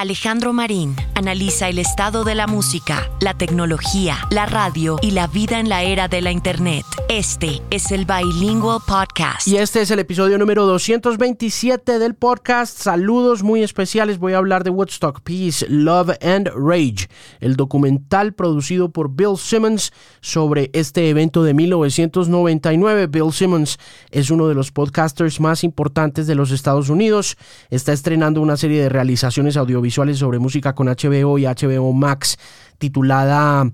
Alejandro 0.00 0.54
Marín 0.54 0.96
analiza 1.14 1.68
el 1.68 1.78
estado 1.78 2.24
de 2.24 2.34
la 2.34 2.46
música, 2.46 3.10
la 3.20 3.36
tecnología, 3.36 4.16
la 4.30 4.46
radio 4.46 4.98
y 5.02 5.10
la 5.10 5.26
vida 5.26 5.60
en 5.60 5.68
la 5.68 5.82
era 5.82 6.08
de 6.08 6.22
la 6.22 6.32
Internet. 6.32 6.86
Este 7.10 7.60
es 7.70 7.92
el 7.92 8.06
Bilingual 8.06 8.78
Podcast. 8.86 9.46
Y 9.46 9.58
este 9.58 9.82
es 9.82 9.90
el 9.90 9.98
episodio 9.98 10.38
número 10.38 10.64
227 10.64 11.98
del 11.98 12.14
podcast. 12.14 12.78
Saludos 12.78 13.42
muy 13.42 13.62
especiales. 13.62 14.18
Voy 14.18 14.32
a 14.32 14.38
hablar 14.38 14.64
de 14.64 14.70
Woodstock 14.70 15.20
Peace, 15.20 15.66
Love 15.68 16.12
and 16.22 16.48
Rage, 16.54 17.10
el 17.40 17.56
documental 17.56 18.32
producido 18.32 18.88
por 18.88 19.14
Bill 19.14 19.36
Simmons 19.36 19.92
sobre 20.22 20.70
este 20.72 21.10
evento 21.10 21.42
de 21.42 21.52
1999. 21.52 23.06
Bill 23.08 23.32
Simmons 23.34 23.78
es 24.10 24.30
uno 24.30 24.48
de 24.48 24.54
los 24.54 24.72
podcasters 24.72 25.40
más 25.40 25.62
importantes 25.62 26.26
de 26.26 26.36
los 26.36 26.52
Estados 26.52 26.88
Unidos. 26.88 27.36
Está 27.68 27.92
estrenando 27.92 28.40
una 28.40 28.56
serie 28.56 28.80
de 28.80 28.88
realizaciones 28.88 29.58
audiovisuales 29.58 29.89
sobre 29.90 30.38
música 30.38 30.74
con 30.74 30.86
HBO 30.86 31.38
y 31.38 31.44
HBO 31.44 31.92
Max 31.92 32.38
titulada 32.78 33.70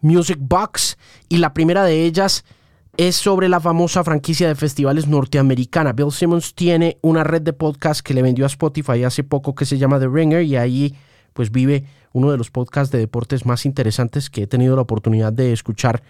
Music 0.00 0.38
Box 0.40 0.96
y 1.28 1.38
la 1.38 1.54
primera 1.54 1.84
de 1.84 2.04
ellas 2.04 2.44
es 2.96 3.16
sobre 3.16 3.48
la 3.48 3.60
famosa 3.60 4.02
franquicia 4.02 4.48
de 4.48 4.54
festivales 4.54 5.06
norteamericana. 5.06 5.92
Bill 5.92 6.10
Simmons 6.10 6.54
tiene 6.54 6.98
una 7.00 7.24
red 7.24 7.42
de 7.42 7.52
podcast 7.52 8.00
que 8.00 8.14
le 8.14 8.22
vendió 8.22 8.44
a 8.44 8.48
Spotify 8.48 9.04
hace 9.04 9.24
poco 9.24 9.54
que 9.54 9.64
se 9.64 9.78
llama 9.78 10.00
The 10.00 10.08
Ringer 10.08 10.42
y 10.42 10.56
ahí 10.56 10.96
pues 11.32 11.52
vive 11.52 11.84
uno 12.12 12.30
de 12.30 12.38
los 12.38 12.50
podcasts 12.50 12.90
de 12.90 12.98
deportes 12.98 13.46
más 13.46 13.66
interesantes 13.66 14.30
que 14.30 14.42
he 14.42 14.46
tenido 14.46 14.74
la 14.74 14.82
oportunidad 14.82 15.32
de 15.32 15.52
escuchar 15.52 16.02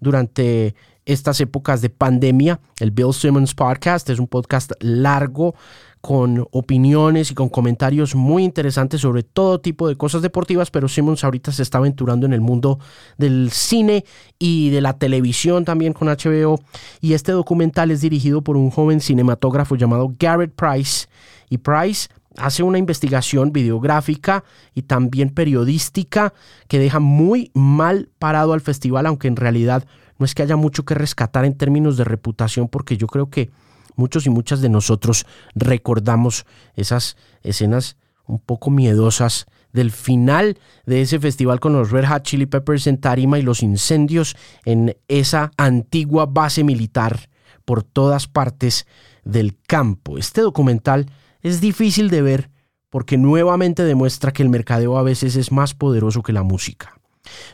durante 0.00 0.74
estas 1.06 1.40
épocas 1.40 1.80
de 1.80 1.90
pandemia. 1.90 2.60
El 2.80 2.90
Bill 2.90 3.12
Simmons 3.12 3.54
Podcast 3.54 4.08
es 4.10 4.18
un 4.18 4.26
podcast 4.26 4.72
largo 4.80 5.54
con 6.00 6.46
opiniones 6.50 7.30
y 7.30 7.34
con 7.34 7.48
comentarios 7.48 8.14
muy 8.14 8.44
interesantes 8.44 9.00
sobre 9.00 9.22
todo 9.22 9.60
tipo 9.60 9.88
de 9.88 9.96
cosas 9.96 10.20
deportivas, 10.20 10.70
pero 10.70 10.86
Simmons 10.86 11.24
ahorita 11.24 11.50
se 11.50 11.62
está 11.62 11.78
aventurando 11.78 12.26
en 12.26 12.34
el 12.34 12.42
mundo 12.42 12.78
del 13.16 13.50
cine 13.50 14.04
y 14.38 14.68
de 14.68 14.82
la 14.82 14.98
televisión 14.98 15.64
también 15.64 15.94
con 15.94 16.08
HBO. 16.08 16.60
Y 17.00 17.14
este 17.14 17.32
documental 17.32 17.90
es 17.90 18.02
dirigido 18.02 18.42
por 18.42 18.58
un 18.58 18.70
joven 18.70 19.00
cinematógrafo 19.00 19.76
llamado 19.76 20.12
Garrett 20.18 20.54
Price. 20.54 21.06
Y 21.48 21.58
Price 21.58 22.08
hace 22.36 22.62
una 22.62 22.78
investigación 22.78 23.52
videográfica 23.52 24.44
y 24.74 24.82
también 24.82 25.30
periodística 25.30 26.34
que 26.68 26.78
deja 26.78 26.98
muy 26.98 27.50
mal 27.54 28.10
parado 28.18 28.52
al 28.52 28.60
festival, 28.60 29.06
aunque 29.06 29.28
en 29.28 29.36
realidad 29.36 29.86
no 30.18 30.26
es 30.26 30.34
que 30.34 30.42
haya 30.42 30.56
mucho 30.56 30.84
que 30.84 30.94
rescatar 30.94 31.44
en 31.44 31.56
términos 31.56 31.96
de 31.96 32.04
reputación, 32.04 32.68
porque 32.68 32.96
yo 32.96 33.06
creo 33.06 33.30
que 33.30 33.50
muchos 33.96 34.26
y 34.26 34.30
muchas 34.30 34.60
de 34.60 34.68
nosotros 34.68 35.26
recordamos 35.54 36.46
esas 36.74 37.16
escenas 37.42 37.96
un 38.26 38.38
poco 38.38 38.70
miedosas 38.70 39.46
del 39.72 39.90
final 39.90 40.58
de 40.86 41.02
ese 41.02 41.18
festival 41.18 41.60
con 41.60 41.72
los 41.72 41.90
Red 41.90 42.06
Hot 42.06 42.22
Chili 42.22 42.46
Peppers 42.46 42.86
en 42.86 42.98
Tarima 42.98 43.38
y 43.38 43.42
los 43.42 43.62
incendios 43.62 44.36
en 44.64 44.96
esa 45.08 45.50
antigua 45.56 46.26
base 46.26 46.64
militar 46.64 47.28
por 47.64 47.82
todas 47.82 48.28
partes 48.28 48.86
del 49.24 49.58
campo. 49.66 50.16
Este 50.16 50.40
documental 50.42 51.10
es 51.42 51.60
difícil 51.60 52.08
de 52.08 52.22
ver 52.22 52.50
porque 52.88 53.16
nuevamente 53.18 53.82
demuestra 53.82 54.32
que 54.32 54.44
el 54.44 54.48
mercadeo 54.48 54.96
a 54.96 55.02
veces 55.02 55.34
es 55.34 55.50
más 55.50 55.74
poderoso 55.74 56.22
que 56.22 56.32
la 56.32 56.44
música. 56.44 56.94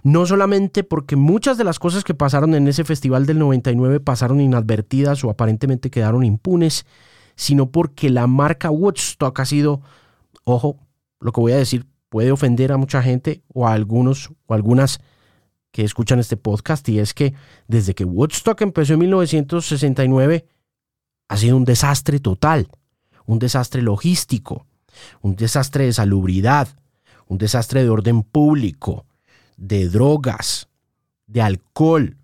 No 0.03 0.27
solamente 0.27 0.85
porque 0.85 1.17
muchas 1.17 1.59
de 1.59 1.65
las 1.65 1.79
cosas 1.79 2.05
que 2.05 2.15
pasaron 2.15 2.55
en 2.55 2.69
ese 2.69 2.85
festival 2.85 3.27
del 3.27 3.39
99 3.39 4.01
pasaron 4.01 4.41
inadvertidas 4.41 5.23
o 5.25 5.31
aparentemente 5.31 5.91
quedaron 5.91 6.25
impunes, 6.25 6.87
sino 7.37 7.71
porque 7.71 8.11
la 8.11 8.27
marca 8.27 8.71
Woodstock 8.71 9.39
ha 9.41 9.45
sido, 9.45 9.81
ojo, 10.45 10.79
lo 11.21 11.33
que 11.33 11.41
voy 11.41 11.53
a 11.53 11.59
decir 11.59 11.87
puede 12.09 12.33
ofender 12.33 12.73
a 12.73 12.77
mucha 12.77 13.03
gente 13.03 13.43
o 13.55 13.67
a 13.67 13.73
algunos 13.73 14.31
o 14.47 14.55
algunas 14.55 15.01
que 15.71 15.85
escuchan 15.85 16.19
este 16.19 16.37
podcast 16.37 16.89
y 16.89 16.99
es 16.99 17.15
que 17.15 17.35
desde 17.69 17.95
que 17.95 18.05
Woodstock 18.05 18.61
empezó 18.63 18.95
en 18.95 19.01
1969 19.01 20.47
ha 21.29 21.37
sido 21.37 21.57
un 21.57 21.65
desastre 21.65 22.19
total, 22.19 22.69
un 23.25 23.39
desastre 23.39 23.83
logístico, 23.83 24.67
un 25.23 25.37
desastre 25.37 25.85
de 25.85 25.93
salubridad, 25.93 26.69
un 27.29 27.39
desastre 27.39 27.85
de 27.85 27.89
orden 27.89 28.25
público, 28.25 29.07
de 29.61 29.89
drogas, 29.89 30.69
de 31.27 31.43
alcohol, 31.43 32.17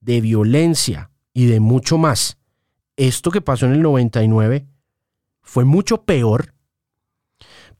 de 0.00 0.20
violencia 0.20 1.10
y 1.32 1.46
de 1.46 1.58
mucho 1.58 1.98
más. 1.98 2.36
Esto 2.96 3.30
que 3.30 3.40
pasó 3.40 3.66
en 3.66 3.72
el 3.72 3.82
99 3.82 4.66
fue 5.40 5.64
mucho 5.64 6.02
peor, 6.02 6.54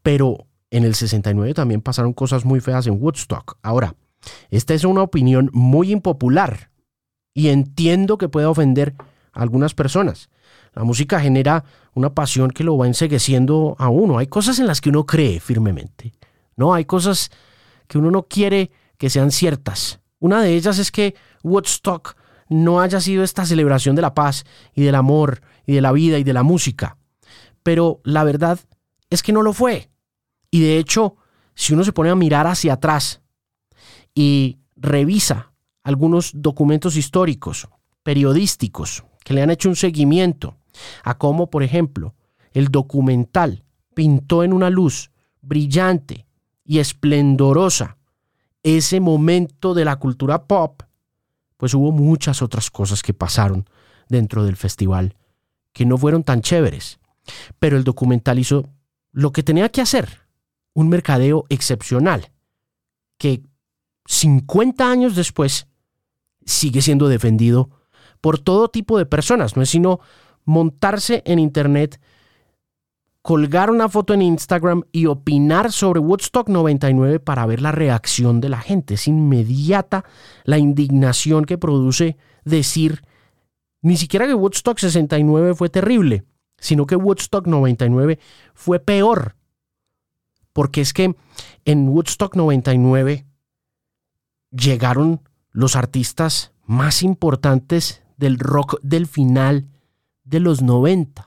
pero 0.03 0.47
en 0.71 0.85
el 0.85 0.95
69 0.95 1.55
también 1.55 1.83
pasaron 1.83 2.13
cosas 2.13 2.45
muy 2.45 2.61
feas 2.61 2.87
en 2.87 3.01
Woodstock. 3.01 3.59
Ahora, 3.63 3.95
esta 4.51 4.75
es 4.75 4.85
una 4.85 5.03
opinión 5.03 5.51
muy 5.53 5.93
impopular 5.93 6.71
y 7.35 7.49
entiendo 7.49 8.19
que 8.19 8.29
pueda 8.29 8.51
ofender 8.51 8.95
a 9.33 9.43
algunas 9.43 9.75
personas. 9.75 10.31
La 10.75 10.85
música 10.85 11.21
genera 11.21 11.65
una 11.95 12.15
pasión 12.15 12.51
que 12.51 12.65
lo 12.65 12.77
va 12.79 12.87
ensegueciendo 12.87 13.77
a 13.79 13.89
uno. 13.89 14.19
Hay 14.19 14.27
cosas 14.27 14.59
en 14.59 14.67
las 14.67 14.81
que 14.81 14.89
uno 14.89 15.05
cree 15.05 15.39
firmemente. 15.39 16.13
No, 16.57 16.73
hay 16.73 16.87
cosas 16.87 17.31
que 17.87 17.99
uno 17.99 18.11
no 18.11 18.25
quiere 18.25 18.71
que 18.99 19.11
sean 19.11 19.31
ciertas. 19.31 20.01
Una 20.19 20.41
de 20.43 20.55
ellas 20.55 20.79
es 20.79 20.91
que 20.91 21.15
Woodstock 21.43 22.17
no 22.49 22.81
haya 22.81 23.01
sido 23.01 23.25
esta 23.25 23.45
celebración 23.45 23.97
de 23.97 24.03
la 24.03 24.15
paz 24.15 24.45
y 24.75 24.83
del 24.83 24.95
amor 24.95 25.43
y 25.67 25.75
de 25.75 25.81
la 25.81 25.93
vida 25.93 26.19
y 26.19 26.25
de 26.25 26.33
la 26.33 26.43
música. 26.43 26.97
Pero 27.63 28.01
la 28.05 28.25
verdad 28.25 28.59
es 29.11 29.23
que 29.23 29.33
no 29.33 29.43
lo 29.43 29.53
fue. 29.53 29.91
Y 30.51 30.61
de 30.61 30.79
hecho, 30.79 31.17
si 31.55 31.75
uno 31.75 31.85
se 31.85 31.93
pone 31.93 32.11
a 32.11 32.15
mirar 32.15 32.47
hacia 32.47 32.75
atrás 32.75 33.23
y 34.15 34.59
revisa 34.77 35.53
algunos 35.83 36.33
documentos 36.35 36.97
históricos, 36.97 37.69
periodísticos, 38.03 39.05
que 39.25 39.35
le 39.35 39.43
han 39.43 39.51
hecho 39.51 39.69
un 39.69 39.77
seguimiento 39.77 40.57
a 41.03 41.19
cómo, 41.19 41.51
por 41.51 41.63
ejemplo, 41.63 42.15
el 42.53 42.69
documental 42.69 43.65
pintó 43.95 44.45
en 44.45 44.53
una 44.53 44.71
luz 44.71 45.11
brillante 45.41 46.27
y 46.65 46.79
esplendorosa 46.79 47.96
ese 48.67 48.99
momento 48.99 49.75
de 49.75 49.85
la 49.85 49.97
cultura 49.97 50.47
pop, 50.47 50.83
pues 51.57 51.73
hubo 51.73 51.93
muchas 51.93 52.43
otras 52.43 52.69
cosas 52.69 53.03
que 53.03 53.15
pasaron 53.15 53.65
dentro 54.09 54.45
del 54.45 54.57
festival 54.57 55.15
que 55.73 55.87
no 55.87 55.97
fueron 55.97 56.25
tan 56.25 56.41
chéveres. 56.41 56.99
Pero 57.61 57.77
el 57.77 57.85
documental 57.85 58.41
hizo 58.41 58.69
lo 59.13 59.31
que 59.31 59.45
tenía 59.45 59.69
que 59.69 59.83
hacer, 59.83 60.23
un 60.75 60.89
mercadeo 60.89 61.45
excepcional, 61.49 62.33
que 63.19 63.43
50 64.07 64.91
años 64.91 65.15
después 65.15 65.69
sigue 66.45 66.83
siendo 66.83 67.07
defendido 67.07 67.71
por 68.21 68.41
todo 68.41 68.69
tipo 68.69 68.99
de 68.99 69.07
personas, 69.07 69.57
no 69.57 69.63
es 69.63 69.71
sino 69.71 70.01
montarse 70.45 71.23
en 71.25 71.39
Internet 71.39 72.01
colgar 73.27 73.73
una 73.73 73.89
foto 73.89 74.15
en 74.15 74.23
Instagram 74.23 74.85
y 74.93 75.07
opinar 75.07 75.73
sobre 75.73 75.99
Woodstock 75.99 76.49
99 76.49 77.19
para 77.19 77.45
ver 77.45 77.61
la 77.61 77.73
reacción 77.73 78.41
de 78.41 78.49
la 78.49 78.61
gente. 78.61 78.95
Es 78.95 79.09
inmediata 79.09 80.05
la 80.45 80.59
indignación 80.59 81.45
que 81.45 81.59
produce 81.59 82.17
decir 82.45 83.03
ni 83.83 83.97
siquiera 83.97 84.29
que 84.29 84.35
Woodstock 84.35 84.79
69 84.79 85.57
fue 85.57 85.69
terrible, 85.69 86.23
sino 86.59 86.87
que 86.87 86.95
Woodstock 86.95 87.49
99 87.49 88.21
fue 88.55 88.79
peor. 88.79 89.35
Porque 90.53 90.81
es 90.81 90.93
que 90.93 91.17
en 91.65 91.89
Woodstock 91.89 92.37
99 92.37 93.27
llegaron 94.53 95.21
los 95.51 95.75
artistas 95.75 96.53
más 96.65 97.03
importantes 97.03 98.05
del 98.19 98.39
rock 98.39 98.79
del 98.83 99.09
final 99.09 99.67
de 100.23 100.39
los 100.39 100.63
90 100.63 101.27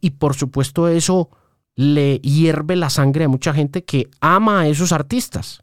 y 0.00 0.10
por 0.10 0.34
supuesto 0.34 0.88
eso 0.88 1.30
le 1.76 2.18
hierve 2.18 2.76
la 2.76 2.90
sangre 2.90 3.24
a 3.24 3.28
mucha 3.28 3.52
gente 3.52 3.84
que 3.84 4.08
ama 4.20 4.60
a 4.60 4.68
esos 4.68 4.92
artistas. 4.92 5.62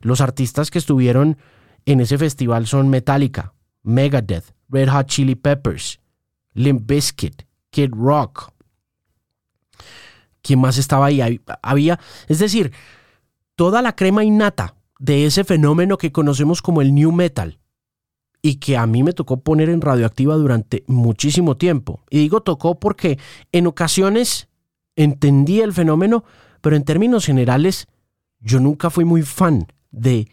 Los 0.00 0.20
artistas 0.20 0.70
que 0.70 0.78
estuvieron 0.78 1.38
en 1.86 2.00
ese 2.00 2.18
festival 2.18 2.66
son 2.66 2.88
Metallica, 2.88 3.54
Megadeth, 3.82 4.54
Red 4.68 4.90
Hot 4.90 5.06
Chili 5.06 5.34
Peppers, 5.34 6.00
Limp 6.54 6.86
Bizkit, 6.86 7.42
Kid 7.70 7.90
Rock. 7.92 8.52
¿Quién 10.42 10.60
más 10.60 10.78
estaba 10.78 11.06
ahí? 11.06 11.40
Había, 11.62 11.98
es 12.28 12.38
decir, 12.38 12.72
toda 13.56 13.82
la 13.82 13.94
crema 13.94 14.24
innata 14.24 14.74
de 14.98 15.26
ese 15.26 15.44
fenómeno 15.44 15.98
que 15.98 16.12
conocemos 16.12 16.62
como 16.62 16.80
el 16.82 16.94
new 16.94 17.12
metal 17.12 17.58
y 18.42 18.56
que 18.56 18.76
a 18.76 18.86
mí 18.86 19.02
me 19.02 19.12
tocó 19.12 19.40
poner 19.40 19.68
en 19.68 19.80
radioactiva 19.80 20.34
durante 20.36 20.84
muchísimo 20.86 21.56
tiempo. 21.56 22.00
Y 22.10 22.18
digo 22.18 22.42
tocó 22.42 22.80
porque 22.80 23.18
en 23.52 23.66
ocasiones 23.66 24.48
entendí 24.96 25.60
el 25.60 25.72
fenómeno, 25.72 26.24
pero 26.60 26.76
en 26.76 26.84
términos 26.84 27.26
generales 27.26 27.86
yo 28.40 28.60
nunca 28.60 28.90
fui 28.90 29.04
muy 29.04 29.22
fan 29.22 29.66
de 29.90 30.28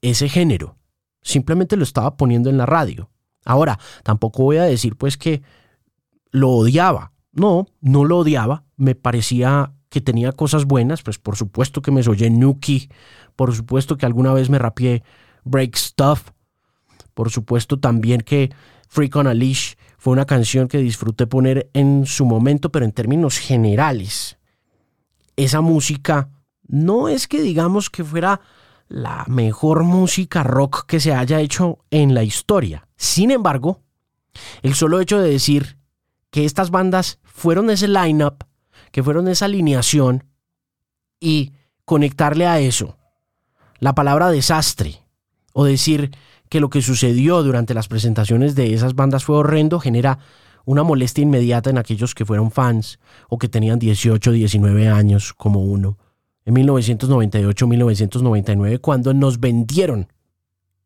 ese 0.00 0.28
género. 0.28 0.76
Simplemente 1.22 1.76
lo 1.76 1.84
estaba 1.84 2.16
poniendo 2.16 2.50
en 2.50 2.58
la 2.58 2.66
radio. 2.66 3.10
Ahora, 3.44 3.78
tampoco 4.02 4.44
voy 4.44 4.56
a 4.56 4.64
decir 4.64 4.96
pues 4.96 5.16
que 5.16 5.42
lo 6.30 6.50
odiaba. 6.50 7.12
No, 7.32 7.66
no 7.80 8.04
lo 8.04 8.18
odiaba. 8.18 8.64
Me 8.76 8.94
parecía 8.94 9.72
que 9.88 10.00
tenía 10.00 10.32
cosas 10.32 10.64
buenas, 10.64 11.02
pues 11.02 11.18
por 11.18 11.36
supuesto 11.36 11.82
que 11.82 11.90
me 11.90 12.02
soy 12.02 12.28
Nuki, 12.30 12.88
por 13.36 13.54
supuesto 13.54 13.96
que 13.96 14.06
alguna 14.06 14.32
vez 14.32 14.48
me 14.48 14.58
rapié 14.58 15.02
Break 15.44 15.76
Stuff, 15.76 16.30
por 17.14 17.30
supuesto 17.30 17.78
también 17.78 18.20
que 18.20 18.50
Freak 18.88 19.16
on 19.16 19.26
a 19.26 19.34
Leash 19.34 19.74
fue 19.98 20.12
una 20.12 20.26
canción 20.26 20.68
que 20.68 20.78
disfruté 20.78 21.26
poner 21.26 21.70
en 21.72 22.06
su 22.06 22.24
momento, 22.24 22.70
pero 22.70 22.84
en 22.84 22.92
términos 22.92 23.38
generales, 23.38 24.38
esa 25.36 25.60
música 25.60 26.30
no 26.66 27.08
es 27.08 27.28
que 27.28 27.40
digamos 27.40 27.90
que 27.90 28.04
fuera 28.04 28.40
la 28.88 29.24
mejor 29.28 29.84
música 29.84 30.42
rock 30.42 30.86
que 30.86 31.00
se 31.00 31.14
haya 31.14 31.40
hecho 31.40 31.78
en 31.90 32.14
la 32.14 32.22
historia. 32.22 32.88
Sin 32.96 33.30
embargo, 33.30 33.80
el 34.62 34.74
solo 34.74 35.00
hecho 35.00 35.18
de 35.18 35.30
decir 35.30 35.78
que 36.30 36.44
estas 36.44 36.70
bandas 36.70 37.18
fueron 37.24 37.70
ese 37.70 37.88
lineup, 37.88 38.44
que 38.90 39.02
fueron 39.02 39.28
esa 39.28 39.46
alineación 39.46 40.24
y 41.20 41.52
conectarle 41.84 42.46
a 42.46 42.58
eso 42.58 42.96
la 43.78 43.94
palabra 43.94 44.30
desastre 44.30 45.02
o 45.52 45.64
decir 45.64 46.16
que 46.52 46.60
lo 46.60 46.68
que 46.68 46.82
sucedió 46.82 47.42
durante 47.42 47.72
las 47.72 47.88
presentaciones 47.88 48.54
de 48.54 48.74
esas 48.74 48.94
bandas 48.94 49.24
fue 49.24 49.36
horrendo 49.36 49.80
genera 49.80 50.18
una 50.66 50.82
molestia 50.82 51.22
inmediata 51.22 51.70
en 51.70 51.78
aquellos 51.78 52.14
que 52.14 52.26
fueron 52.26 52.50
fans 52.50 52.98
o 53.30 53.38
que 53.38 53.48
tenían 53.48 53.78
18, 53.78 54.32
19 54.32 54.86
años 54.86 55.32
como 55.32 55.62
uno 55.62 55.96
en 56.44 56.54
1998-1999 56.56 58.82
cuando 58.82 59.14
nos 59.14 59.40
vendieron 59.40 60.12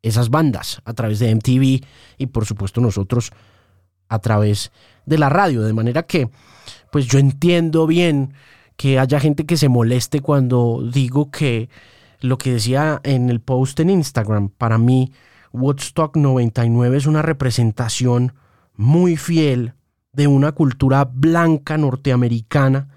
esas 0.01 0.29
bandas 0.29 0.81
a 0.85 0.93
través 0.93 1.19
de 1.19 1.35
MTV 1.35 1.85
y 2.17 2.27
por 2.27 2.45
supuesto 2.45 2.79
nosotros 2.79 3.33
a 4.07 4.19
través 4.19 4.71
de 5.05 5.17
la 5.17 5.27
radio. 5.27 5.63
De 5.63 5.73
manera 5.73 6.03
que, 6.03 6.29
pues 6.93 7.07
yo 7.07 7.19
entiendo 7.19 7.87
bien 7.87 8.35
que 8.77 8.99
haya 8.99 9.19
gente 9.19 9.45
que 9.45 9.57
se 9.57 9.67
moleste 9.67 10.21
cuando 10.21 10.81
digo 10.93 11.29
que 11.29 11.67
lo 12.21 12.37
que 12.37 12.53
decía 12.53 13.01
en 13.03 13.29
el 13.29 13.41
post 13.41 13.81
en 13.81 13.89
Instagram, 13.89 14.47
para 14.47 14.77
mí 14.77 15.11
Woodstock 15.57 16.15
99 16.15 16.97
es 16.97 17.05
una 17.05 17.21
representación 17.21 18.33
muy 18.73 19.17
fiel 19.17 19.73
de 20.13 20.27
una 20.27 20.51
cultura 20.51 21.05
blanca 21.05 21.77
norteamericana 21.77 22.89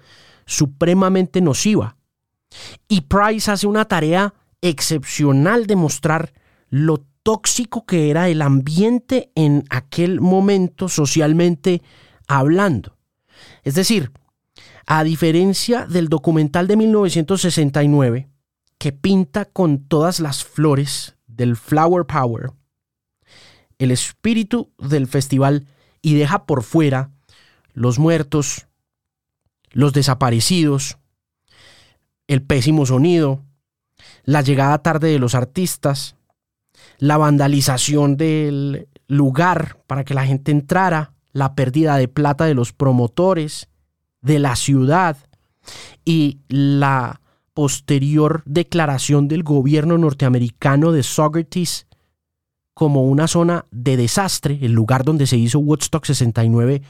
supremamente 0.45 1.41
nociva 1.41 1.97
y 2.87 3.01
Price 3.01 3.49
hace 3.49 3.67
una 3.67 3.85
tarea 3.85 4.33
excepcional 4.61 5.67
de 5.67 5.75
mostrar 5.75 6.33
lo 6.69 7.05
tóxico 7.23 7.85
que 7.85 8.09
era 8.09 8.29
el 8.29 8.41
ambiente 8.41 9.31
en 9.35 9.63
aquel 9.69 10.21
momento 10.21 10.89
socialmente 10.89 11.81
hablando. 12.27 12.97
Es 13.63 13.75
decir, 13.75 14.11
a 14.85 15.03
diferencia 15.03 15.85
del 15.85 16.09
documental 16.09 16.67
de 16.67 16.77
1969, 16.77 18.29
que 18.77 18.91
pinta 18.91 19.45
con 19.45 19.85
todas 19.87 20.19
las 20.19 20.43
flores 20.43 21.15
del 21.41 21.55
Flower 21.55 22.05
Power, 22.05 22.51
el 23.79 23.89
espíritu 23.89 24.71
del 24.77 25.07
festival 25.07 25.65
y 25.99 26.13
deja 26.13 26.45
por 26.45 26.61
fuera 26.61 27.09
los 27.73 27.97
muertos, 27.97 28.67
los 29.71 29.91
desaparecidos, 29.91 30.99
el 32.27 32.43
pésimo 32.43 32.85
sonido, 32.85 33.43
la 34.23 34.41
llegada 34.41 34.83
tarde 34.83 35.09
de 35.09 35.17
los 35.17 35.33
artistas, 35.33 36.15
la 36.99 37.17
vandalización 37.17 38.17
del 38.17 38.87
lugar 39.07 39.79
para 39.87 40.03
que 40.03 40.13
la 40.13 40.27
gente 40.27 40.51
entrara, 40.51 41.13
la 41.31 41.55
pérdida 41.55 41.97
de 41.97 42.07
plata 42.07 42.45
de 42.45 42.53
los 42.53 42.73
promotores, 42.73 43.67
de 44.21 44.37
la 44.37 44.55
ciudad 44.55 45.17
y 46.05 46.41
la 46.49 47.20
posterior 47.53 48.43
declaración 48.45 49.27
del 49.27 49.43
gobierno 49.43 49.97
norteamericano 49.97 50.91
de 50.91 51.03
Socrates 51.03 51.87
como 52.73 53.03
una 53.03 53.27
zona 53.27 53.65
de 53.71 53.97
desastre, 53.97 54.59
el 54.61 54.71
lugar 54.71 55.03
donde 55.03 55.27
se 55.27 55.37
hizo 55.37 55.59
Woodstock 55.59 56.05
69, 56.05 56.81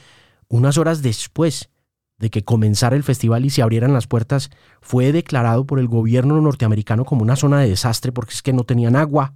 unas 0.47 0.77
horas 0.77 1.01
después 1.01 1.69
de 2.17 2.29
que 2.29 2.43
comenzara 2.43 2.95
el 2.95 3.03
festival 3.03 3.45
y 3.45 3.49
se 3.49 3.63
abrieran 3.63 3.93
las 3.93 4.05
puertas, 4.05 4.51
fue 4.79 5.11
declarado 5.11 5.65
por 5.65 5.79
el 5.79 5.87
gobierno 5.87 6.39
norteamericano 6.39 7.03
como 7.03 7.23
una 7.23 7.35
zona 7.35 7.59
de 7.59 7.69
desastre 7.69 8.11
porque 8.11 8.33
es 8.33 8.43
que 8.43 8.53
no 8.53 8.63
tenían 8.63 8.95
agua. 8.95 9.33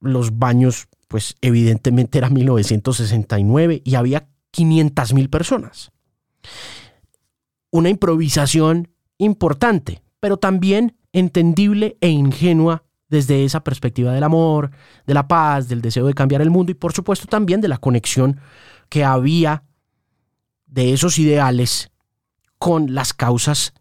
Los 0.00 0.38
baños, 0.38 0.86
pues 1.08 1.34
evidentemente 1.40 2.18
era 2.18 2.30
1969 2.30 3.82
y 3.84 3.96
había 3.96 4.28
500 4.52 5.14
mil 5.14 5.30
personas. 5.30 5.90
Una 7.70 7.88
improvisación 7.88 8.88
importante, 9.18 10.02
pero 10.22 10.36
también 10.36 10.96
entendible 11.12 11.98
e 12.00 12.08
ingenua 12.08 12.84
desde 13.08 13.44
esa 13.44 13.64
perspectiva 13.64 14.12
del 14.12 14.22
amor, 14.22 14.70
de 15.04 15.14
la 15.14 15.26
paz, 15.26 15.68
del 15.68 15.82
deseo 15.82 16.06
de 16.06 16.14
cambiar 16.14 16.42
el 16.42 16.50
mundo 16.50 16.70
y 16.70 16.76
por 16.76 16.92
supuesto 16.92 17.26
también 17.26 17.60
de 17.60 17.66
la 17.66 17.78
conexión 17.78 18.38
que 18.88 19.02
había 19.02 19.64
de 20.66 20.92
esos 20.92 21.18
ideales 21.18 21.90
con 22.56 22.94
las 22.94 23.12
causas 23.12 23.74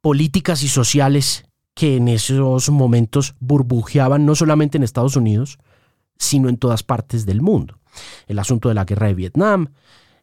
políticas 0.00 0.64
y 0.64 0.68
sociales 0.68 1.44
que 1.72 1.98
en 1.98 2.08
esos 2.08 2.68
momentos 2.68 3.36
burbujeaban 3.38 4.26
no 4.26 4.34
solamente 4.34 4.76
en 4.76 4.82
Estados 4.82 5.14
Unidos, 5.14 5.60
sino 6.18 6.48
en 6.48 6.56
todas 6.56 6.82
partes 6.82 7.26
del 7.26 7.42
mundo. 7.42 7.78
El 8.26 8.40
asunto 8.40 8.70
de 8.70 8.74
la 8.74 8.86
guerra 8.86 9.06
de 9.06 9.14
Vietnam, 9.14 9.68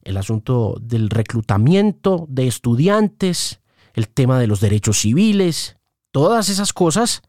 el 0.01 0.17
asunto 0.17 0.75
del 0.81 1.09
reclutamiento 1.09 2.25
de 2.27 2.47
estudiantes, 2.47 3.61
el 3.97 4.09
tema 4.09 4.39
de 4.39 4.45
los 4.45 4.59
derechos 4.59 4.99
civiles, 4.99 5.75
todas 6.11 6.49
esas 6.49 6.71
cosas 6.71 7.23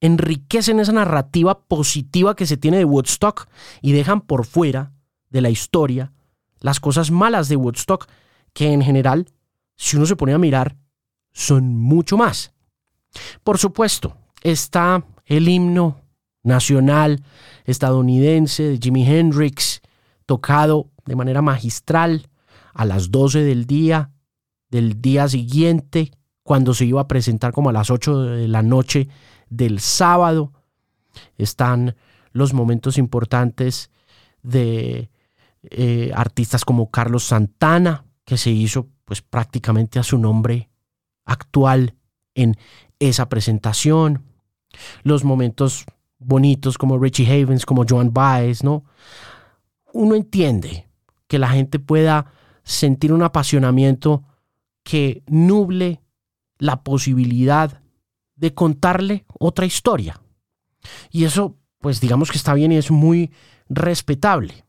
enriquecen 0.00 0.78
esa 0.78 0.92
narrativa 0.92 1.60
positiva 1.60 2.36
que 2.36 2.44
se 2.44 2.58
tiene 2.58 2.76
de 2.76 2.84
Woodstock 2.84 3.48
y 3.80 3.92
dejan 3.92 4.20
por 4.20 4.44
fuera 4.44 4.92
de 5.30 5.40
la 5.40 5.48
historia 5.48 6.12
las 6.60 6.80
cosas 6.80 7.10
malas 7.10 7.48
de 7.48 7.56
Woodstock 7.56 8.08
que 8.52 8.74
en 8.74 8.82
general 8.82 9.32
si 9.74 9.96
uno 9.96 10.04
se 10.04 10.16
pone 10.16 10.34
a 10.34 10.38
mirar, 10.38 10.76
son 11.32 11.78
mucho 11.78 12.18
más. 12.18 12.52
Por 13.42 13.56
supuesto, 13.56 14.18
está 14.42 15.02
el 15.24 15.48
himno 15.48 16.02
nacional 16.42 17.24
estadounidense 17.64 18.64
de 18.64 18.78
Jimi 18.78 19.06
Hendrix, 19.06 19.80
tocado 20.26 20.90
de 21.06 21.16
manera 21.16 21.40
magistral 21.40 22.28
a 22.74 22.84
las 22.84 23.10
12 23.10 23.44
del 23.44 23.64
día 23.64 24.10
del 24.76 25.00
día 25.00 25.26
siguiente, 25.26 26.12
cuando 26.42 26.74
se 26.74 26.84
iba 26.84 27.00
a 27.00 27.08
presentar 27.08 27.52
como 27.52 27.70
a 27.70 27.72
las 27.72 27.90
8 27.90 28.22
de 28.22 28.46
la 28.46 28.62
noche 28.62 29.08
del 29.48 29.80
sábado. 29.80 30.52
Están 31.38 31.96
los 32.32 32.52
momentos 32.52 32.98
importantes 32.98 33.90
de 34.42 35.10
eh, 35.62 36.12
artistas 36.14 36.66
como 36.66 36.90
Carlos 36.90 37.24
Santana, 37.24 38.04
que 38.26 38.36
se 38.36 38.50
hizo 38.50 38.88
pues 39.06 39.22
prácticamente 39.22 39.98
a 39.98 40.02
su 40.02 40.18
nombre 40.18 40.68
actual 41.24 41.94
en 42.34 42.58
esa 42.98 43.30
presentación. 43.30 44.24
Los 45.04 45.24
momentos 45.24 45.86
bonitos 46.18 46.76
como 46.76 46.98
Richie 46.98 47.24
Havens, 47.26 47.64
como 47.64 47.86
Joan 47.88 48.12
Baez, 48.12 48.62
¿no? 48.62 48.84
Uno 49.94 50.16
entiende 50.16 50.86
que 51.28 51.38
la 51.38 51.48
gente 51.48 51.78
pueda 51.78 52.26
sentir 52.62 53.14
un 53.14 53.22
apasionamiento 53.22 54.22
que 54.86 55.24
nuble 55.26 56.00
la 56.58 56.84
posibilidad 56.84 57.82
de 58.36 58.54
contarle 58.54 59.26
otra 59.36 59.66
historia. 59.66 60.20
Y 61.10 61.24
eso, 61.24 61.56
pues 61.80 62.00
digamos 62.00 62.30
que 62.30 62.38
está 62.38 62.54
bien 62.54 62.70
y 62.70 62.76
es 62.76 62.92
muy 62.92 63.32
respetable. 63.68 64.64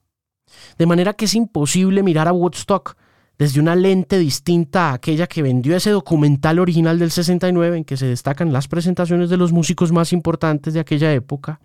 De 0.79 0.87
manera 0.87 1.13
que 1.13 1.25
es 1.25 1.35
imposible 1.35 2.01
mirar 2.01 2.27
a 2.27 2.33
Woodstock 2.33 2.97
desde 3.37 3.59
una 3.59 3.75
lente 3.75 4.17
distinta 4.17 4.89
a 4.89 4.93
aquella 4.93 5.27
que 5.27 5.43
vendió 5.43 5.75
ese 5.75 5.91
documental 5.91 6.57
original 6.57 6.97
del 6.97 7.11
69 7.11 7.77
en 7.77 7.85
que 7.85 7.95
se 7.95 8.07
destacan 8.07 8.51
las 8.51 8.67
presentaciones 8.67 9.29
de 9.29 9.37
los 9.37 9.51
músicos 9.51 9.91
más 9.91 10.13
importantes 10.13 10.73
de 10.73 10.79
aquella 10.79 11.13
época 11.13 11.59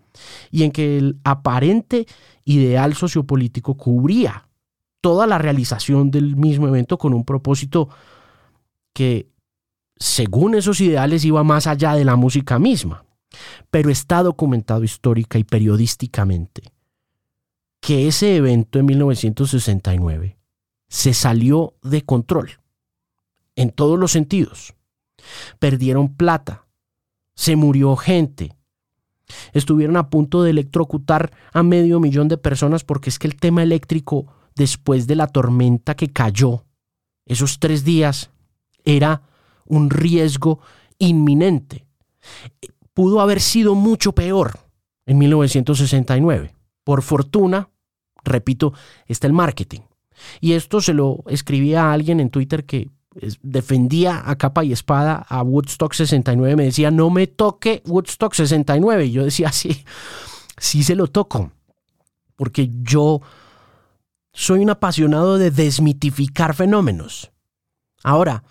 y 0.50 0.64
en 0.64 0.72
que 0.72 0.98
el 0.98 1.16
aparente 1.24 2.04
ideal 2.44 2.92
sociopolítico 2.92 3.78
cubría 3.78 4.46
toda 5.00 5.26
la 5.26 5.38
realización 5.38 6.10
del 6.10 6.36
mismo 6.36 6.68
evento 6.68 6.98
con 6.98 7.14
un 7.14 7.24
propósito 7.24 7.88
que, 8.92 9.28
según 9.96 10.54
esos 10.54 10.80
ideales, 10.80 11.24
iba 11.24 11.42
más 11.44 11.66
allá 11.66 11.94
de 11.94 12.04
la 12.04 12.16
música 12.16 12.58
misma. 12.58 13.04
Pero 13.70 13.90
está 13.90 14.22
documentado 14.22 14.84
histórica 14.84 15.38
y 15.38 15.44
periodísticamente 15.44 16.72
que 17.82 18.06
ese 18.06 18.36
evento 18.36 18.78
en 18.78 18.86
1969 18.86 20.38
se 20.88 21.12
salió 21.14 21.74
de 21.82 22.02
control, 22.02 22.60
en 23.56 23.70
todos 23.70 23.98
los 23.98 24.12
sentidos. 24.12 24.74
Perdieron 25.58 26.14
plata, 26.14 26.68
se 27.34 27.56
murió 27.56 27.96
gente, 27.96 28.56
estuvieron 29.52 29.96
a 29.96 30.10
punto 30.10 30.44
de 30.44 30.50
electrocutar 30.50 31.32
a 31.52 31.64
medio 31.64 31.98
millón 31.98 32.28
de 32.28 32.38
personas 32.38 32.84
porque 32.84 33.10
es 33.10 33.18
que 33.18 33.26
el 33.26 33.34
tema 33.34 33.64
eléctrico, 33.64 34.26
después 34.54 35.08
de 35.08 35.16
la 35.16 35.26
tormenta 35.26 35.96
que 35.96 36.12
cayó, 36.12 36.64
esos 37.26 37.58
tres 37.58 37.84
días, 37.84 38.30
era 38.84 39.22
un 39.64 39.90
riesgo 39.90 40.60
inminente. 40.98 41.86
Pudo 42.94 43.20
haber 43.20 43.40
sido 43.40 43.74
mucho 43.74 44.12
peor 44.12 44.58
en 45.06 45.18
1969. 45.18 46.54
Por 46.84 47.02
fortuna, 47.02 47.70
repito, 48.24 48.72
está 49.06 49.26
el 49.26 49.32
marketing. 49.32 49.80
Y 50.40 50.52
esto 50.52 50.80
se 50.80 50.94
lo 50.94 51.24
escribía 51.26 51.84
a 51.84 51.92
alguien 51.92 52.20
en 52.20 52.30
Twitter 52.30 52.64
que 52.64 52.90
defendía 53.42 54.22
a 54.24 54.36
capa 54.36 54.64
y 54.64 54.72
espada 54.72 55.26
a 55.28 55.42
Woodstock 55.42 55.92
69. 55.92 56.56
Me 56.56 56.64
decía, 56.64 56.90
no 56.90 57.10
me 57.10 57.26
toque 57.26 57.82
Woodstock 57.86 58.34
69. 58.34 59.06
Y 59.06 59.12
yo 59.12 59.24
decía, 59.24 59.52
sí, 59.52 59.84
sí 60.58 60.82
se 60.82 60.94
lo 60.94 61.06
toco. 61.08 61.52
Porque 62.36 62.70
yo 62.82 63.20
soy 64.32 64.60
un 64.60 64.70
apasionado 64.70 65.38
de 65.38 65.50
desmitificar 65.50 66.54
fenómenos. 66.54 67.30
Ahora, 68.02 68.42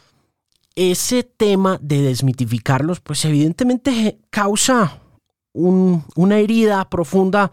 ese 0.75 1.23
tema 1.23 1.77
de 1.81 2.01
desmitificarlos, 2.01 2.99
pues 3.01 3.25
evidentemente 3.25 4.19
causa 4.29 5.01
una 5.53 6.37
herida 6.37 6.89
profunda 6.89 7.51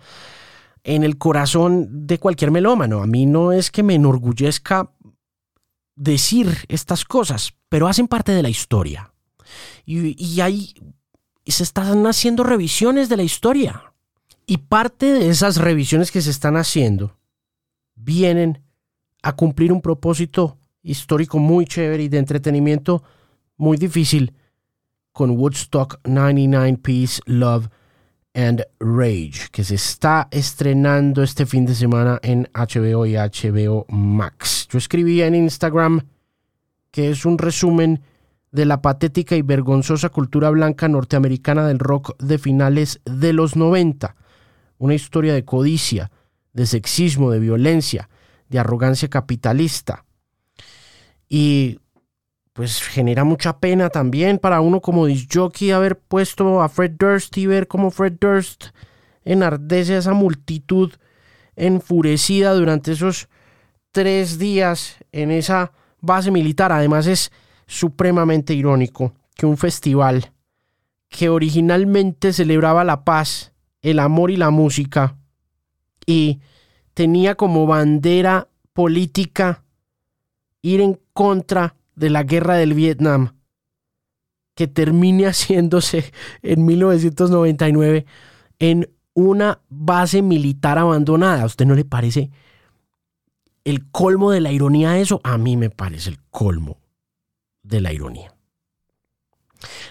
en 0.85 1.03
el 1.03 1.19
corazón 1.19 2.07
de 2.07 2.19
cualquier 2.19 2.51
melómano. 2.51 3.03
A 3.03 3.07
mí 3.07 3.27
no 3.27 3.53
es 3.53 3.71
que 3.71 3.83
me 3.83 3.95
enorgullezca 3.95 4.93
decir 5.97 6.65
estas 6.69 7.05
cosas, 7.05 7.55
pero 7.69 7.89
hacen 7.89 8.07
parte 8.07 8.33
de 8.33 8.43
la 8.43 8.49
historia. 8.49 9.13
Y, 9.85 10.15
y 11.45 11.51
se 11.51 11.63
están 11.63 12.07
haciendo 12.07 12.45
revisiones 12.45 13.09
de 13.09 13.17
la 13.17 13.23
historia. 13.23 13.95
Y 14.47 14.59
parte 14.59 15.13
de 15.13 15.29
esas 15.29 15.57
revisiones 15.57 16.11
que 16.11 16.23
se 16.23 16.31
están 16.31 16.57
haciendo 16.57 17.19
vienen 17.95 18.63
a 19.23 19.35
cumplir 19.35 19.73
un 19.73 19.83
propósito 19.83 20.57
histórico 20.91 21.39
muy 21.39 21.67
chévere 21.67 22.05
y 22.05 22.09
de 22.09 22.19
entretenimiento 22.19 23.03
muy 23.57 23.77
difícil 23.77 24.35
con 25.13 25.31
Woodstock 25.33 26.01
99 26.05 26.79
Peace, 26.79 27.21
Love 27.27 27.69
and 28.35 28.65
Rage, 28.79 29.49
que 29.51 29.65
se 29.65 29.75
está 29.75 30.29
estrenando 30.31 31.23
este 31.23 31.45
fin 31.45 31.67
de 31.67 31.75
semana 31.75 32.21
en 32.23 32.49
HBO 32.55 33.05
y 33.05 33.15
HBO 33.15 33.85
Max. 33.89 34.69
Yo 34.71 34.79
escribí 34.79 35.23
en 35.23 35.35
Instagram 35.35 36.03
que 36.91 37.11
es 37.11 37.25
un 37.25 37.39
resumen 37.39 38.03
de 38.51 38.65
la 38.65 38.81
patética 38.81 39.37
y 39.37 39.43
vergonzosa 39.43 40.09
cultura 40.09 40.51
blanca 40.51 40.89
norteamericana 40.89 41.67
del 41.67 41.79
rock 41.79 42.17
de 42.23 42.39
finales 42.39 43.01
de 43.05 43.33
los 43.33 43.57
90. 43.57 44.17
Una 44.79 44.95
historia 44.95 45.35
de 45.35 45.45
codicia, 45.45 46.11
de 46.53 46.67
sexismo, 46.67 47.31
de 47.31 47.41
violencia, 47.41 48.09
de 48.49 48.59
arrogancia 48.59 49.09
capitalista. 49.09 50.05
Y 51.29 51.81
pues 52.53 52.83
genera 52.83 53.25
mucha 53.25 53.59
pena 53.59 53.89
también 53.89 54.39
para 54.39 54.61
uno 54.61 54.81
como 54.81 55.07
disjockey 55.07 55.71
haber 55.71 55.99
puesto 55.99 56.61
a 56.61 56.69
Fred 56.69 56.93
Durst 56.99 57.37
y 57.39 57.47
ver 57.47 57.69
cómo 57.69 57.91
Fred 57.91 58.15
Durst 58.21 58.67
enardece 59.25 59.95
a 59.95 59.99
esa 59.99 60.13
multitud 60.13 60.93
enfurecida 61.55 62.55
durante 62.55 62.93
esos 62.93 63.29
tres 63.93 64.39
días 64.39 64.97
en 65.13 65.31
esa 65.31 65.73
base 66.01 66.31
militar. 66.31 66.73
Además 66.73 67.07
es 67.07 67.31
supremamente 67.67 68.55
irónico 68.55 69.13
que 69.37 69.47
un 69.47 69.57
festival 69.57 70.33
que 71.09 71.29
originalmente 71.29 72.33
celebraba 72.33 72.85
la 72.85 73.05
paz, 73.05 73.53
el 73.83 73.99
amor 73.99 74.31
y 74.31 74.37
la 74.37 74.51
música 74.51 75.17
y 76.07 76.41
tenía 76.95 77.35
como 77.35 77.67
bandera 77.67 78.49
política 78.73 79.63
ir 80.63 80.81
en 80.81 80.99
contra 81.19 81.75
de 81.97 82.11
la 82.11 82.23
guerra 82.23 82.55
del 82.55 82.75
Vietnam, 82.75 83.35
que 84.55 84.69
termine 84.69 85.27
haciéndose 85.27 86.13
en 86.43 86.65
1999 86.65 88.07
en 88.61 88.89
una 89.15 89.61
base 89.69 90.23
militar 90.23 90.79
abandonada. 90.79 91.43
¿A 91.43 91.47
usted 91.47 91.67
no 91.67 91.75
le 91.75 91.85
parece 91.85 92.31
el 93.65 93.91
colmo 93.91 94.31
de 94.31 94.41
la 94.41 94.53
ironía 94.53 94.97
eso? 95.01 95.21
A 95.25 95.39
mí 95.39 95.57
me 95.57 95.71
parece 95.71 96.11
el 96.11 96.21
colmo 96.31 96.79
de 97.65 97.81
la 97.81 97.93
ironía. 97.93 98.33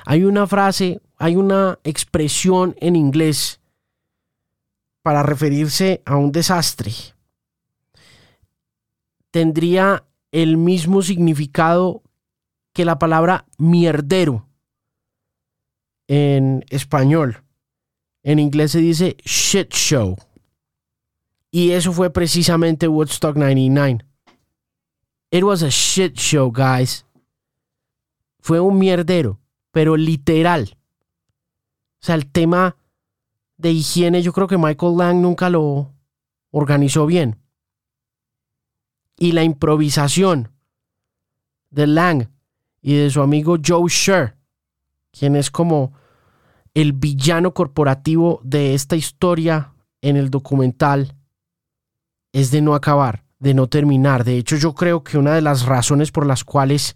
Hay 0.05 0.23
una 0.23 0.47
frase, 0.47 1.01
hay 1.17 1.35
una 1.35 1.77
expresión 1.83 2.73
en 2.79 2.95
inglés 2.95 3.59
para 5.01 5.23
referirse 5.23 6.01
a 6.05 6.15
un 6.15 6.31
desastre. 6.31 6.93
Tendría 9.29 10.06
el 10.31 10.57
mismo 10.57 11.01
significado 11.01 12.03
que 12.73 12.85
la 12.85 12.99
palabra 12.99 13.45
mierdero 13.57 14.47
en 16.07 16.65
español. 16.69 17.43
En 18.23 18.39
inglés 18.39 18.71
se 18.71 18.79
dice 18.79 19.17
shit 19.23 19.71
show. 19.73 20.15
Y 21.49 21.71
eso 21.71 21.93
fue 21.93 22.09
precisamente 22.11 22.87
Woodstock 22.87 23.37
99. 23.37 24.05
It 25.31 25.43
was 25.43 25.63
a 25.63 25.69
shit 25.69 26.15
show, 26.15 26.51
guys. 26.51 27.05
Fue 28.39 28.59
un 28.59 28.77
mierdero, 28.77 29.39
pero 29.71 29.97
literal. 29.97 30.77
O 32.01 32.05
sea, 32.05 32.15
el 32.15 32.31
tema 32.31 32.77
de 33.57 33.71
higiene, 33.71 34.21
yo 34.21 34.33
creo 34.33 34.47
que 34.47 34.57
Michael 34.57 34.97
Lang 34.97 35.21
nunca 35.21 35.49
lo 35.49 35.93
organizó 36.51 37.05
bien 37.05 37.37
y 39.17 39.31
la 39.31 39.43
improvisación 39.43 40.51
de 41.69 41.87
Lang 41.87 42.29
y 42.81 42.95
de 42.95 43.09
su 43.09 43.21
amigo 43.21 43.57
Joe 43.63 43.89
Sher, 43.89 44.37
quien 45.11 45.35
es 45.35 45.51
como 45.51 45.93
el 46.73 46.93
villano 46.93 47.53
corporativo 47.53 48.39
de 48.43 48.73
esta 48.75 48.95
historia 48.95 49.73
en 50.01 50.15
el 50.15 50.29
documental, 50.29 51.15
es 52.31 52.51
de 52.51 52.61
no 52.61 52.75
acabar, 52.75 53.23
de 53.39 53.53
no 53.53 53.67
terminar. 53.67 54.23
De 54.23 54.37
hecho, 54.37 54.55
yo 54.57 54.75
creo 54.75 55.03
que 55.03 55.17
una 55.17 55.33
de 55.33 55.41
las 55.41 55.65
razones 55.65 56.11
por 56.11 56.25
las 56.25 56.43
cuales 56.43 56.95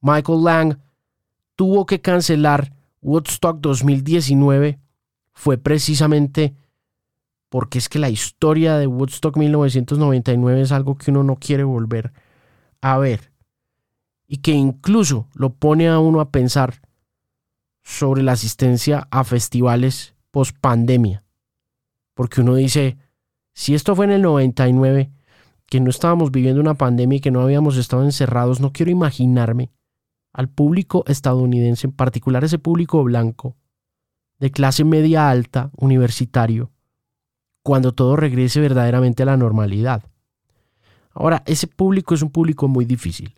Michael 0.00 0.44
Lang 0.44 0.78
tuvo 1.56 1.86
que 1.86 2.00
cancelar 2.00 2.72
Woodstock 3.00 3.58
2019 3.60 4.78
fue 5.32 5.56
precisamente 5.56 6.54
porque 7.48 7.78
es 7.78 7.88
que 7.88 7.98
la 7.98 8.10
historia 8.10 8.76
de 8.76 8.86
Woodstock 8.86 9.36
1999 9.36 10.60
es 10.60 10.72
algo 10.72 10.96
que 10.96 11.10
uno 11.10 11.24
no 11.24 11.36
quiere 11.36 11.64
volver 11.64 12.12
a 12.80 12.98
ver 12.98 13.32
y 14.26 14.38
que 14.38 14.52
incluso 14.52 15.28
lo 15.34 15.54
pone 15.54 15.88
a 15.88 15.98
uno 15.98 16.20
a 16.20 16.30
pensar 16.30 16.82
sobre 17.82 18.22
la 18.22 18.32
asistencia 18.32 19.08
a 19.10 19.24
festivales 19.24 20.14
post 20.30 20.56
pandemia. 20.60 21.24
Porque 22.14 22.42
uno 22.42 22.54
dice, 22.54 22.98
si 23.54 23.74
esto 23.74 23.96
fue 23.96 24.04
en 24.04 24.10
el 24.10 24.22
99, 24.22 25.10
que 25.66 25.80
no 25.80 25.88
estábamos 25.88 26.30
viviendo 26.30 26.60
una 26.60 26.74
pandemia 26.74 27.16
y 27.16 27.20
que 27.20 27.30
no 27.30 27.40
habíamos 27.40 27.76
estado 27.76 28.04
encerrados, 28.04 28.60
no 28.60 28.72
quiero 28.72 28.90
imaginarme 28.90 29.70
al 30.34 30.48
público 30.48 31.04
estadounidense, 31.06 31.86
en 31.86 31.92
particular 31.92 32.44
ese 32.44 32.58
público 32.58 33.02
blanco, 33.02 33.56
de 34.38 34.50
clase 34.50 34.84
media 34.84 35.30
alta, 35.30 35.70
universitario, 35.76 36.70
cuando 37.62 37.92
todo 37.92 38.16
regrese 38.16 38.60
verdaderamente 38.60 39.22
a 39.22 39.26
la 39.26 39.36
normalidad. 39.36 40.02
Ahora, 41.12 41.42
ese 41.46 41.66
público 41.66 42.14
es 42.14 42.22
un 42.22 42.30
público 42.30 42.68
muy 42.68 42.84
difícil. 42.84 43.34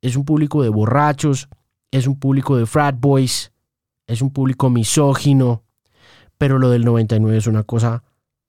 Es 0.00 0.16
un 0.16 0.24
público 0.24 0.62
de 0.62 0.68
borrachos, 0.68 1.48
es 1.90 2.06
un 2.06 2.18
público 2.18 2.56
de 2.56 2.66
frat 2.66 2.98
boys, 2.98 3.52
es 4.06 4.22
un 4.22 4.30
público 4.30 4.70
misógino, 4.70 5.62
pero 6.38 6.58
lo 6.58 6.70
del 6.70 6.84
99 6.84 7.36
es 7.36 7.46
una 7.46 7.62
cosa 7.62 8.02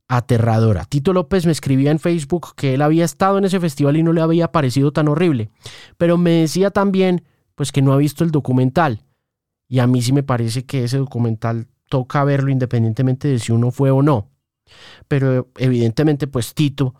aterradora. 0.08 0.86
Tito 0.86 1.13
López 1.13 1.46
me 1.46 1.52
escribía 1.52 1.92
en 1.92 2.00
Facebook 2.00 2.56
que 2.56 2.74
él 2.74 2.82
había 2.82 3.06
estado 3.06 3.38
en 3.38 3.46
ese 3.46 3.60
festival 3.60 3.98
y 3.98 4.04
no 4.04 4.13
le 4.13 4.22
había 4.22 4.52
parecido 4.52 4.92
tan 4.92 5.08
horrible, 5.08 5.50
pero 5.98 6.18
me 6.18 6.32
decía 6.32 6.72
también 6.72 7.24
pues 7.56 7.72
que 7.72 7.82
no 7.82 7.94
ha 7.94 7.98
visto 7.98 8.24
el 8.24 8.32
documental. 8.32 9.04
Y 9.68 9.80
a 9.80 9.88
mí 9.88 10.02
sí 10.02 10.13
me 10.13 10.24
parece 10.24 10.66
que 10.66 10.84
ese 10.84 10.98
documental 10.98 11.68
toca 11.90 12.24
verlo 12.24 12.52
independientemente 12.52 13.28
de 13.28 13.40
si 13.40 13.52
uno 13.52 13.72
fue 13.72 13.92
o 13.92 14.02
no. 14.02 14.30
Pero 15.08 15.50
evidentemente, 15.58 16.28
pues 16.28 16.54
Tito, 16.54 16.96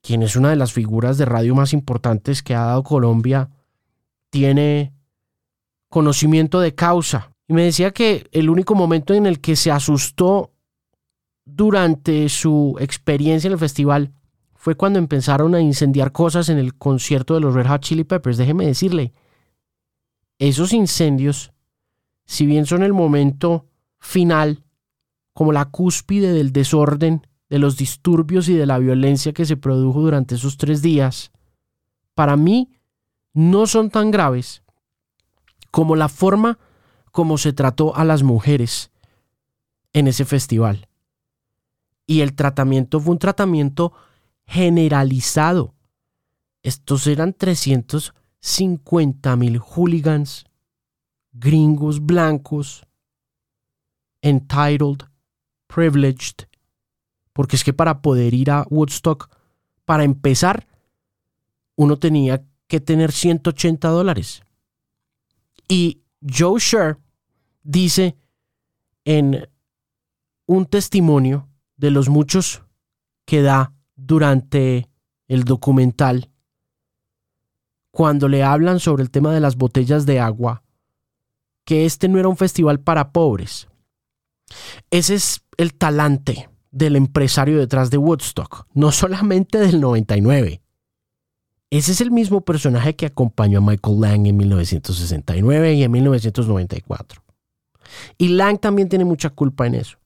quien 0.00 0.22
es 0.22 0.36
una 0.36 0.50
de 0.50 0.56
las 0.56 0.72
figuras 0.72 1.18
de 1.18 1.24
radio 1.24 1.54
más 1.54 1.72
importantes 1.72 2.42
que 2.42 2.54
ha 2.54 2.66
dado 2.66 2.82
Colombia, 2.82 3.50
tiene 4.30 4.92
conocimiento 5.88 6.60
de 6.60 6.74
causa. 6.74 7.32
Y 7.46 7.54
me 7.54 7.64
decía 7.64 7.92
que 7.92 8.28
el 8.32 8.50
único 8.50 8.74
momento 8.74 9.14
en 9.14 9.26
el 9.26 9.40
que 9.40 9.56
se 9.56 9.70
asustó 9.70 10.52
durante 11.44 12.28
su 12.28 12.76
experiencia 12.78 13.48
en 13.48 13.54
el 13.54 13.58
festival 13.58 14.12
fue 14.54 14.74
cuando 14.74 14.98
empezaron 14.98 15.54
a 15.54 15.60
incendiar 15.60 16.12
cosas 16.12 16.48
en 16.48 16.58
el 16.58 16.74
concierto 16.74 17.34
de 17.34 17.40
los 17.40 17.54
Red 17.54 17.68
Hot 17.68 17.80
Chili 17.80 18.04
Peppers. 18.04 18.36
Déjeme 18.36 18.66
decirle, 18.66 19.14
esos 20.38 20.72
incendios, 20.72 21.52
si 22.26 22.44
bien 22.44 22.66
son 22.66 22.82
el 22.82 22.92
momento 22.92 23.67
final, 23.98 24.64
como 25.32 25.52
la 25.52 25.66
cúspide 25.66 26.32
del 26.32 26.52
desorden, 26.52 27.26
de 27.48 27.58
los 27.58 27.76
disturbios 27.76 28.48
y 28.48 28.54
de 28.54 28.66
la 28.66 28.78
violencia 28.78 29.32
que 29.32 29.46
se 29.46 29.56
produjo 29.56 30.00
durante 30.00 30.34
esos 30.34 30.56
tres 30.56 30.82
días, 30.82 31.30
para 32.14 32.36
mí 32.36 32.70
no 33.32 33.66
son 33.66 33.90
tan 33.90 34.10
graves 34.10 34.62
como 35.70 35.96
la 35.96 36.08
forma 36.08 36.58
como 37.12 37.38
se 37.38 37.52
trató 37.52 37.96
a 37.96 38.04
las 38.04 38.22
mujeres 38.22 38.90
en 39.92 40.08
ese 40.08 40.24
festival. 40.24 40.88
Y 42.06 42.22
el 42.22 42.34
tratamiento 42.34 43.00
fue 43.00 43.12
un 43.12 43.18
tratamiento 43.18 43.92
generalizado. 44.46 45.74
Estos 46.62 47.06
eran 47.06 47.34
350 47.34 49.36
mil 49.36 49.58
hooligans, 49.58 50.46
gringos 51.32 52.04
blancos, 52.04 52.86
entitled, 54.22 55.04
privileged, 55.66 56.46
porque 57.32 57.56
es 57.56 57.64
que 57.64 57.72
para 57.72 58.02
poder 58.02 58.34
ir 58.34 58.50
a 58.50 58.66
Woodstock, 58.68 59.30
para 59.84 60.04
empezar, 60.04 60.66
uno 61.76 61.98
tenía 61.98 62.44
que 62.66 62.80
tener 62.80 63.12
180 63.12 63.88
dólares. 63.88 64.42
Y 65.68 66.02
Joe 66.20 66.58
Sher 66.58 66.98
dice 67.62 68.16
en 69.04 69.48
un 70.46 70.66
testimonio 70.66 71.48
de 71.76 71.90
los 71.90 72.08
muchos 72.08 72.62
que 73.24 73.42
da 73.42 73.72
durante 73.94 74.88
el 75.28 75.44
documental, 75.44 76.30
cuando 77.90 78.28
le 78.28 78.42
hablan 78.42 78.80
sobre 78.80 79.02
el 79.02 79.10
tema 79.10 79.32
de 79.32 79.40
las 79.40 79.56
botellas 79.56 80.06
de 80.06 80.20
agua, 80.20 80.62
que 81.64 81.84
este 81.84 82.08
no 82.08 82.18
era 82.18 82.28
un 82.28 82.36
festival 82.36 82.80
para 82.80 83.12
pobres. 83.12 83.67
Ese 84.90 85.14
es 85.14 85.42
el 85.56 85.74
talante 85.74 86.48
del 86.70 86.96
empresario 86.96 87.58
detrás 87.58 87.90
de 87.90 87.98
Woodstock, 87.98 88.66
no 88.74 88.92
solamente 88.92 89.58
del 89.58 89.80
99. 89.80 90.60
Ese 91.70 91.92
es 91.92 92.00
el 92.00 92.10
mismo 92.10 92.40
personaje 92.42 92.96
que 92.96 93.06
acompañó 93.06 93.58
a 93.58 93.62
Michael 93.62 94.00
Lang 94.00 94.26
en 94.26 94.36
1969 94.36 95.74
y 95.74 95.82
en 95.82 95.90
1994. 95.90 97.22
Y 98.16 98.28
Lang 98.28 98.58
también 98.58 98.88
tiene 98.88 99.04
mucha 99.04 99.30
culpa 99.30 99.66
en 99.66 99.74
eso. 99.74 99.98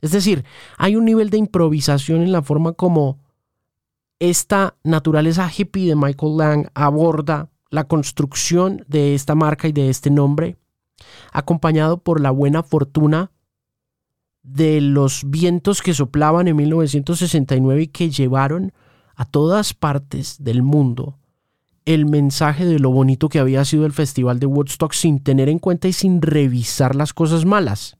Es 0.00 0.12
decir, 0.12 0.44
hay 0.78 0.96
un 0.96 1.04
nivel 1.04 1.30
de 1.30 1.38
improvisación 1.38 2.22
en 2.22 2.32
la 2.32 2.42
forma 2.42 2.72
como 2.72 3.18
esta 4.20 4.76
naturaleza 4.84 5.50
hippie 5.50 5.88
de 5.88 5.96
Michael 5.96 6.36
Lang 6.36 6.68
aborda 6.74 7.50
la 7.70 7.84
construcción 7.84 8.84
de 8.86 9.16
esta 9.16 9.34
marca 9.34 9.66
y 9.66 9.72
de 9.72 9.88
este 9.88 10.10
nombre, 10.10 10.56
acompañado 11.32 11.98
por 11.98 12.20
la 12.20 12.30
buena 12.30 12.62
fortuna 12.62 13.31
de 14.42 14.80
los 14.80 15.22
vientos 15.26 15.82
que 15.82 15.94
soplaban 15.94 16.48
en 16.48 16.56
1969 16.56 17.82
y 17.82 17.86
que 17.88 18.10
llevaron 18.10 18.72
a 19.14 19.24
todas 19.24 19.74
partes 19.74 20.36
del 20.42 20.62
mundo 20.62 21.18
el 21.84 22.06
mensaje 22.06 22.64
de 22.64 22.78
lo 22.78 22.90
bonito 22.90 23.28
que 23.28 23.38
había 23.38 23.64
sido 23.64 23.86
el 23.86 23.92
Festival 23.92 24.38
de 24.38 24.46
Woodstock 24.46 24.92
sin 24.92 25.20
tener 25.20 25.48
en 25.48 25.58
cuenta 25.58 25.88
y 25.88 25.92
sin 25.92 26.22
revisar 26.22 26.94
las 26.94 27.12
cosas 27.12 27.44
malas. 27.44 27.96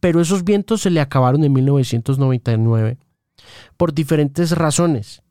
Pero 0.00 0.20
esos 0.20 0.44
vientos 0.44 0.82
se 0.82 0.90
le 0.90 1.00
acabaron 1.00 1.42
en 1.44 1.52
1999 1.52 2.98
por 3.76 3.92
diferentes 3.92 4.52
razones. 4.52 5.22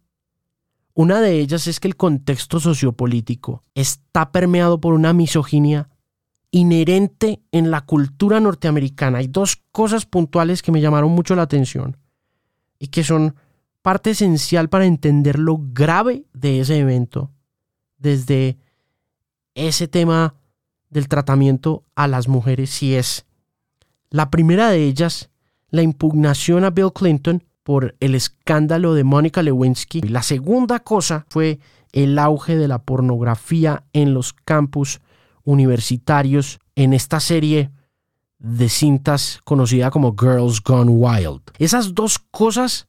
Una 0.93 1.21
de 1.21 1.39
ellas 1.39 1.67
es 1.67 1.79
que 1.79 1.87
el 1.87 1.95
contexto 1.95 2.59
sociopolítico 2.59 3.63
está 3.73 4.31
permeado 4.31 4.79
por 4.79 4.93
una 4.93 5.13
misoginia 5.13 5.89
inherente 6.53 7.41
en 7.51 7.72
la 7.72 7.81
cultura 7.81 8.39
norteamericana. 8.39 9.17
Hay 9.17 9.27
dos 9.27 9.63
cosas 9.72 10.05
puntuales 10.05 10.62
que 10.62 10.72
me 10.72 10.81
llamaron 10.81 11.12
mucho 11.12 11.36
la 11.36 11.41
atención 11.41 11.98
y 12.77 12.88
que 12.88 13.03
son 13.03 13.36
parte 13.81 14.12
esencial 14.12 14.69
para 14.69 14.86
entender 14.86 15.39
lo 15.39 15.60
grave 15.60 16.25
de 16.31 16.60
ese 16.60 16.77
evento, 16.77 17.31
desde 17.98 18.60
ese 19.55 19.88
tema 19.88 20.36
del 20.91 21.07
tratamiento 21.07 21.86
a 21.95 22.07
las 22.07 22.27
mujeres, 22.27 22.69
si 22.69 22.95
es 22.95 23.25
la 24.12 24.29
primera 24.29 24.70
de 24.70 24.83
ellas, 24.85 25.31
la 25.72 25.81
impugnación 25.81 26.66
a 26.66 26.70
Bill 26.70 26.94
Clinton 26.94 27.44
por 27.63 27.96
el 28.00 28.13
escándalo 28.13 28.94
de 28.94 29.03
Mónica 29.03 29.42
Lewinsky. 29.42 30.01
La 30.01 30.22
segunda 30.22 30.81
cosa 30.81 31.25
fue 31.29 31.59
el 31.94 32.20
auge 32.20 32.55
de 32.57 32.68
la 32.68 32.83
pornografía 32.83 33.85
en 33.92 34.13
los 34.13 34.33
campus 34.33 35.01
universitarios 35.44 36.60
en 36.75 36.94
esta 36.94 37.20
serie 37.20 37.72
de 38.40 38.70
cintas 38.70 39.40
conocida 39.44 39.90
como 39.92 40.16
Girls 40.20 40.62
Gone 40.62 40.92
Wild. 40.92 41.42
Esas 41.58 41.94
dos 41.94 42.20
cosas 42.20 42.88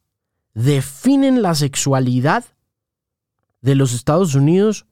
definen 0.55 1.43
la 1.43 1.55
sexualidad 1.55 2.45
de 3.61 3.75
los 3.75 3.93
Estados 3.93 4.35
Unidos 4.35 4.87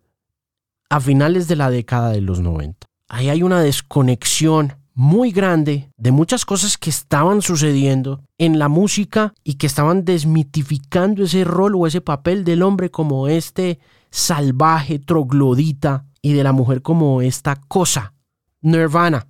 a 0.88 1.00
finales 1.00 1.48
de 1.48 1.56
la 1.56 1.70
década 1.70 2.10
de 2.10 2.20
los 2.20 2.40
90. 2.40 2.86
Ahí 3.08 3.28
hay 3.28 3.42
una 3.42 3.60
desconexión 3.60 4.74
muy 4.94 5.32
grande 5.32 5.90
de 5.96 6.12
muchas 6.12 6.44
cosas 6.44 6.76
que 6.76 6.90
estaban 6.90 7.42
sucediendo 7.42 8.22
en 8.38 8.58
la 8.58 8.68
música 8.68 9.34
y 9.42 9.54
que 9.54 9.66
estaban 9.66 10.04
desmitificando 10.04 11.24
ese 11.24 11.44
rol 11.44 11.74
o 11.76 11.86
ese 11.86 12.00
papel 12.00 12.44
del 12.44 12.62
hombre 12.62 12.90
como 12.90 13.28
este 13.28 13.78
salvaje, 14.10 14.98
troglodita, 14.98 16.06
y 16.22 16.32
de 16.32 16.44
la 16.44 16.52
mujer 16.52 16.80
como 16.80 17.20
esta 17.20 17.56
cosa. 17.56 18.14
Nirvana 18.62 19.26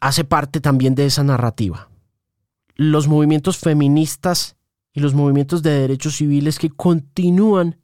hace 0.00 0.24
parte 0.24 0.60
también 0.60 0.94
de 0.94 1.06
esa 1.06 1.22
narrativa. 1.22 1.88
Los 2.74 3.08
movimientos 3.08 3.58
feministas 3.58 4.56
y 4.92 5.00
los 5.00 5.14
movimientos 5.14 5.62
de 5.62 5.70
derechos 5.70 6.16
civiles 6.16 6.58
que 6.58 6.70
continúan 6.70 7.78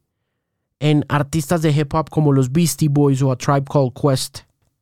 en 0.81 1.05
artistas 1.09 1.63
de 1.63 1.71
hip 1.71 1.95
hop 1.95 2.11
como 2.11 2.33
los 2.33 2.53
Beastie 2.53 2.89
Boys 2.89 3.23
o 3.23 3.31
A 3.31 3.37
Tribe 3.37 3.65
Called 3.65 3.93
Quest 3.93 4.41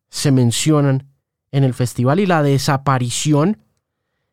se 0.09 0.31
mencionan 0.31 1.07
en 1.51 1.63
el 1.63 1.73
festival 1.73 2.19
y 2.19 2.25
la 2.25 2.43
desaparición 2.43 3.57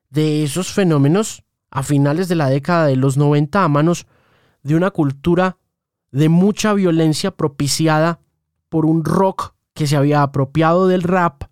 de 0.09 0.42
esos 0.42 0.72
fenómenos 0.72 1.44
a 1.70 1.83
finales 1.83 2.28
de 2.28 2.35
la 2.35 2.48
década 2.48 2.87
de 2.87 2.96
los 2.96 3.16
90 3.16 3.62
a 3.62 3.68
manos 3.68 4.06
de 4.62 4.74
una 4.74 4.90
cultura 4.90 5.59
de 6.11 6.28
mucha 6.28 6.72
violencia 6.74 7.30
propiciada 7.30 8.20
por 8.70 8.87
un 8.87 9.04
rock 9.04 9.54
que 9.74 9.87
se 9.87 9.96
había 9.96 10.22
apropiado 10.22 10.88
del 10.88 11.02
rap, 11.02 11.44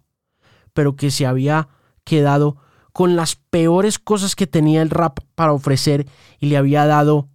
pero 0.73 0.97
que 0.97 1.11
se 1.11 1.27
había 1.27 1.69
quedado 2.05 2.57
con 2.95 3.17
las 3.17 3.37
peores 3.37 3.99
cosas 3.99 4.35
que 4.35 4.47
tenía 4.47 4.81
el 4.81 4.91
rap 4.91 5.19
para 5.35 5.53
ofrecer 5.53 6.09
y 6.39 6.47
le 6.47 6.57
había 6.57 6.87
dado 6.87 7.29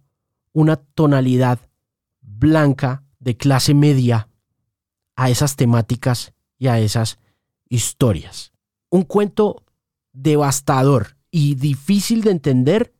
una 0.52 0.76
tonalidad 0.76 1.60
blanca 2.20 3.04
de 3.18 3.36
clase 3.36 3.74
media 3.74 4.28
a 5.16 5.30
esas 5.30 5.56
temáticas 5.56 6.34
y 6.58 6.66
a 6.66 6.80
esas 6.80 7.18
historias. 7.68 8.52
Un 8.90 9.02
cuento 9.02 9.64
devastador 10.12 11.16
y 11.30 11.56
difícil 11.56 12.22
de 12.22 12.30
entender, 12.30 12.94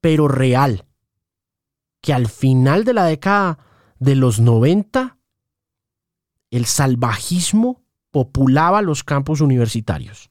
pero 0.00 0.28
real, 0.28 0.84
que 2.00 2.12
al 2.12 2.28
final 2.28 2.84
de 2.84 2.92
la 2.92 3.04
década 3.04 3.58
de 3.98 4.14
los 4.14 4.40
90, 4.40 5.18
el 6.56 6.66
salvajismo 6.66 7.82
populaba 8.12 8.80
los 8.80 9.02
campos 9.02 9.40
universitarios. 9.40 10.30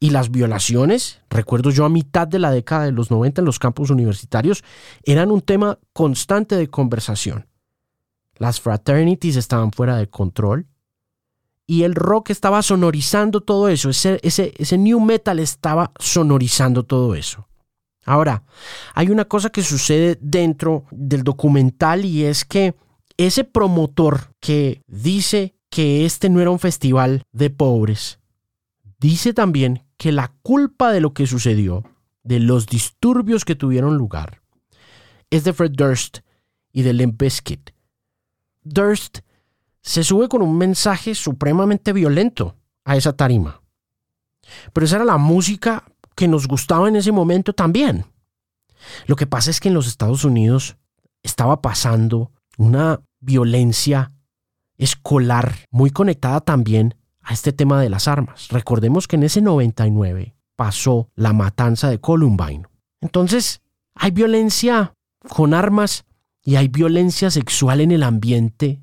Y 0.00 0.10
las 0.10 0.32
violaciones, 0.32 1.20
recuerdo 1.30 1.70
yo 1.70 1.84
a 1.84 1.88
mitad 1.88 2.26
de 2.26 2.40
la 2.40 2.50
década 2.50 2.86
de 2.86 2.92
los 2.92 3.12
90 3.12 3.40
en 3.40 3.44
los 3.44 3.60
campos 3.60 3.90
universitarios, 3.90 4.64
eran 5.04 5.30
un 5.30 5.40
tema 5.40 5.78
constante 5.92 6.56
de 6.56 6.68
conversación. 6.68 7.46
Las 8.36 8.60
fraternities 8.60 9.36
estaban 9.36 9.70
fuera 9.70 9.96
de 9.96 10.08
control 10.08 10.66
y 11.68 11.84
el 11.84 11.94
rock 11.94 12.30
estaba 12.30 12.60
sonorizando 12.62 13.40
todo 13.40 13.68
eso, 13.68 13.90
ese, 13.90 14.18
ese, 14.24 14.54
ese 14.56 14.76
new 14.76 14.98
metal 14.98 15.38
estaba 15.38 15.92
sonorizando 16.00 16.84
todo 16.84 17.14
eso. 17.14 17.46
Ahora, 18.04 18.42
hay 18.94 19.10
una 19.10 19.26
cosa 19.26 19.50
que 19.50 19.62
sucede 19.62 20.18
dentro 20.20 20.84
del 20.90 21.22
documental 21.22 22.04
y 22.04 22.24
es 22.24 22.44
que 22.44 22.74
ese 23.18 23.44
promotor 23.44 24.32
que 24.40 24.82
dice 24.86 25.56
que 25.68 26.06
este 26.06 26.30
no 26.30 26.40
era 26.40 26.50
un 26.50 26.58
festival 26.58 27.24
de 27.32 27.50
pobres, 27.50 28.20
dice 28.98 29.34
también 29.34 29.84
que 29.98 30.12
la 30.12 30.32
culpa 30.42 30.92
de 30.92 31.00
lo 31.00 31.12
que 31.12 31.26
sucedió, 31.26 31.84
de 32.22 32.40
los 32.40 32.66
disturbios 32.66 33.44
que 33.44 33.56
tuvieron 33.56 33.98
lugar, 33.98 34.40
es 35.30 35.44
de 35.44 35.52
Fred 35.52 35.72
Durst 35.72 36.18
y 36.72 36.82
de 36.82 36.92
Limp 36.92 37.20
Bizkit. 37.20 37.70
Durst 38.62 39.18
se 39.82 40.04
sube 40.04 40.28
con 40.28 40.40
un 40.42 40.56
mensaje 40.56 41.14
supremamente 41.14 41.92
violento 41.92 42.56
a 42.84 42.96
esa 42.96 43.14
tarima. 43.14 43.62
Pero 44.72 44.86
esa 44.86 44.96
era 44.96 45.04
la 45.04 45.18
música 45.18 45.84
que 46.14 46.28
nos 46.28 46.46
gustaba 46.46 46.88
en 46.88 46.96
ese 46.96 47.12
momento 47.12 47.52
también. 47.52 48.06
Lo 49.06 49.16
que 49.16 49.26
pasa 49.26 49.50
es 49.50 49.60
que 49.60 49.68
en 49.68 49.74
los 49.74 49.86
Estados 49.86 50.24
Unidos 50.24 50.76
estaba 51.22 51.60
pasando 51.60 52.32
una 52.58 53.00
violencia 53.20 54.12
escolar 54.76 55.54
muy 55.70 55.90
conectada 55.90 56.40
también 56.40 56.94
a 57.20 57.34
este 57.34 57.52
tema 57.52 57.80
de 57.80 57.90
las 57.90 58.08
armas. 58.08 58.48
Recordemos 58.48 59.08
que 59.08 59.16
en 59.16 59.24
ese 59.24 59.42
99 59.42 60.34
pasó 60.56 61.10
la 61.14 61.32
matanza 61.32 61.90
de 61.90 62.00
Columbine. 62.00 62.66
Entonces, 63.00 63.60
hay 63.94 64.10
violencia 64.10 64.94
con 65.28 65.54
armas 65.54 66.04
y 66.42 66.56
hay 66.56 66.68
violencia 66.68 67.30
sexual 67.30 67.80
en 67.80 67.92
el 67.92 68.02
ambiente 68.02 68.82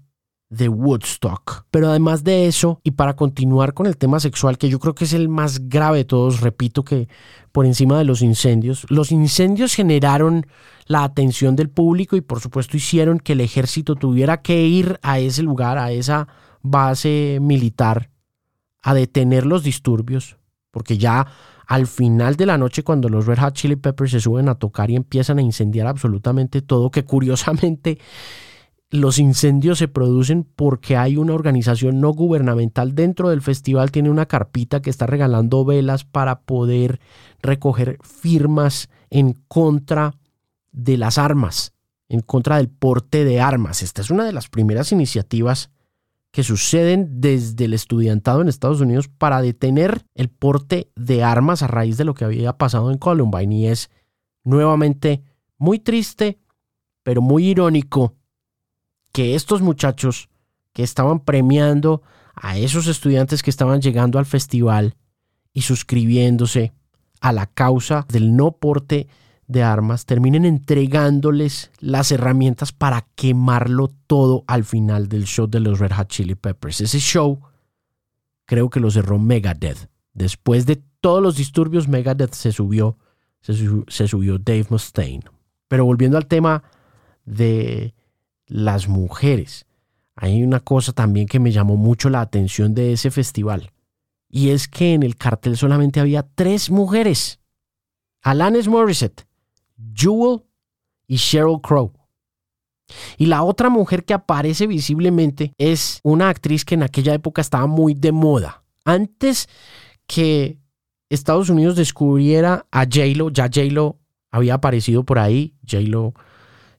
de 0.49 0.69
Woodstock. 0.69 1.65
Pero 1.71 1.89
además 1.89 2.23
de 2.23 2.47
eso, 2.47 2.79
y 2.84 2.91
para 2.91 3.15
continuar 3.15 3.73
con 3.73 3.88
el 3.88 3.97
tema 3.97 4.19
sexual, 4.19 4.58
que 4.58 4.69
yo 4.69 4.79
creo 4.79 4.95
que 4.95 5.05
es 5.05 5.13
el 5.13 5.29
más 5.29 5.67
grave 5.67 5.99
de 5.99 6.05
todos, 6.05 6.41
repito 6.41 6.84
que 6.84 7.08
por 7.51 7.65
encima 7.65 7.97
de 7.97 8.05
los 8.05 8.21
incendios, 8.21 8.86
los 8.89 9.12
incendios 9.12 9.73
generaron 9.73 10.45
la 10.88 11.03
atención 11.03 11.55
del 11.55 11.69
público 11.69 12.15
y 12.15 12.21
por 12.21 12.39
supuesto 12.39 12.77
hicieron 12.77 13.19
que 13.19 13.34
el 13.34 13.41
ejército 13.41 13.95
tuviera 13.95 14.41
que 14.41 14.67
ir 14.67 14.99
a 15.01 15.19
ese 15.19 15.41
lugar, 15.41 15.77
a 15.77 15.91
esa 15.91 16.27
base 16.62 17.39
militar, 17.41 18.10
a 18.81 18.93
detener 18.93 19.45
los 19.45 19.63
disturbios, 19.63 20.38
porque 20.71 20.97
ya 20.97 21.27
al 21.67 21.88
final 21.88 22.36
de 22.36 22.45
la 22.45 22.58
noche 22.58 22.84
cuando 22.84 23.10
los 23.10 23.25
Red 23.25 23.39
Hot 23.39 23.53
Chili 23.55 23.75
Peppers 23.75 24.12
se 24.12 24.19
suben 24.19 24.49
a 24.49 24.55
tocar 24.55 24.91
y 24.91 24.95
empiezan 24.95 25.39
a 25.39 25.41
incendiar 25.41 25.88
absolutamente 25.88 26.62
todo, 26.62 26.91
que 26.91 27.03
curiosamente 27.03 27.97
los 28.91 29.19
incendios 29.19 29.79
se 29.79 29.87
producen 29.87 30.43
porque 30.55 30.95
hay 30.95 31.17
una 31.17 31.33
organización 31.33 31.99
no 31.99 32.11
gubernamental 32.11 32.95
dentro 32.95 33.29
del 33.29 33.41
festival, 33.41 33.91
tiene 33.91 34.09
una 34.09 34.27
carpita 34.27 34.81
que 34.81 34.89
está 34.89 35.05
regalando 35.05 35.65
velas 35.65 36.03
para 36.03 36.41
poder 36.41 36.99
recoger 37.41 37.97
firmas 38.01 38.89
en 39.09 39.33
contra 39.47 40.15
de 40.71 40.97
las 40.97 41.17
armas, 41.17 41.73
en 42.09 42.21
contra 42.21 42.57
del 42.57 42.69
porte 42.69 43.25
de 43.25 43.41
armas. 43.41 43.81
Esta 43.81 44.01
es 44.01 44.11
una 44.11 44.25
de 44.25 44.33
las 44.33 44.49
primeras 44.49 44.91
iniciativas 44.91 45.71
que 46.31 46.43
suceden 46.43 47.21
desde 47.21 47.65
el 47.65 47.73
estudiantado 47.73 48.41
en 48.41 48.49
Estados 48.49 48.81
Unidos 48.81 49.07
para 49.07 49.41
detener 49.41 50.05
el 50.15 50.29
porte 50.29 50.91
de 50.95 51.23
armas 51.23 51.63
a 51.63 51.67
raíz 51.67 51.97
de 51.97 52.03
lo 52.03 52.13
que 52.13 52.25
había 52.25 52.57
pasado 52.57 52.91
en 52.91 52.97
Columbine. 52.97 53.55
Y 53.55 53.67
es 53.67 53.89
nuevamente 54.43 55.23
muy 55.57 55.79
triste, 55.79 56.37
pero 57.03 57.21
muy 57.21 57.47
irónico 57.47 58.15
que 59.15 59.34
estos 59.34 59.62
muchachos 59.62 60.28
que 60.73 60.84
estaban 60.84 61.21
premiando 61.21 62.01
a 62.34 62.58
esos 62.58 62.88
estudiantes 62.88 63.43
que 63.43 63.49
estaban 63.49 63.80
llegando 63.80 64.19
al 64.19 64.25
festival 64.25 64.97
y 65.54 65.62
suscribiéndose 65.62 66.73
a 67.21 67.32
la 67.32 67.45
causa 67.45 68.06
del 68.10 68.36
no 68.36 68.58
porte 68.58 69.08
de 69.47 69.63
armas 69.63 70.06
terminen 70.06 70.43
entregándoles 70.43 71.71
las 71.80 72.12
herramientas 72.12 72.73
para 72.73 73.08
quemarlo 73.15 73.88
todo 74.06 74.43
al 74.47 74.65
final 74.65 75.08
del 75.08 75.23
show 75.23 75.47
de 75.47 75.62
los 75.62 75.80
Red 75.80 75.93
Hot 75.93 76.10
Chili 76.10 76.36
Peppers. 76.36 76.82
Ese 76.82 76.99
show 76.99 77.39
creo 78.45 78.69
que 78.69 78.82
lo 78.82 78.91
cerró 78.91 79.17
Megadeth. 79.17 79.89
Después 80.13 80.65
de 80.65 80.84
todos 80.99 81.23
los 81.23 81.38
disturbios, 81.38 81.88
Megadeth 81.88 82.34
se 82.34 82.51
subió, 82.51 82.97
se, 83.39 83.54
se 83.88 84.10
subió 84.10 84.39
Dave 84.39 84.65
Mustaine. 84.71 85.23
Pero 85.69 85.86
volviendo 85.86 86.17
al 86.17 86.28
tema 86.28 86.63
de 87.23 87.93
las 88.47 88.88
mujeres. 88.88 89.65
Hay 90.15 90.43
una 90.43 90.60
cosa 90.60 90.93
también 90.93 91.27
que 91.27 91.39
me 91.39 91.51
llamó 91.51 91.75
mucho 91.75 92.10
la 92.10 92.21
atención 92.21 92.73
de 92.73 92.93
ese 92.93 93.12
festival. 93.12 93.71
Y 94.29 94.49
es 94.49 94.67
que 94.67 94.93
en 94.93 95.03
el 95.03 95.17
cartel 95.17 95.58
solamente 95.58 95.99
había 95.99 96.23
tres 96.23 96.69
mujeres. 96.69 97.39
Alanis 98.21 98.67
Morissette, 98.67 99.27
Jewel 99.93 100.41
y 101.08 101.17
Sheryl 101.17 101.62
Crow. 101.62 101.93
Y 103.17 103.25
la 103.25 103.43
otra 103.43 103.69
mujer 103.69 104.05
que 104.05 104.13
aparece 104.13 104.67
visiblemente 104.67 105.53
es 105.58 105.99
una 106.03 106.29
actriz 106.29 106.65
que 106.65 106.75
en 106.75 106.84
aquella 106.84 107.13
época 107.13 107.41
estaba 107.41 107.67
muy 107.67 107.93
de 107.93 108.12
moda. 108.12 108.63
Antes 108.84 109.49
que 110.08 110.60
Estados 111.10 111.49
Unidos 111.49 111.75
descubriera 111.75 112.65
a 112.71 112.84
J-Lo, 112.84 113.29
ya 113.29 113.45
J-Lo 113.45 113.99
había 114.31 114.55
aparecido 114.55 115.03
por 115.03 115.19
ahí. 115.19 115.55
J-Lo 115.67 116.13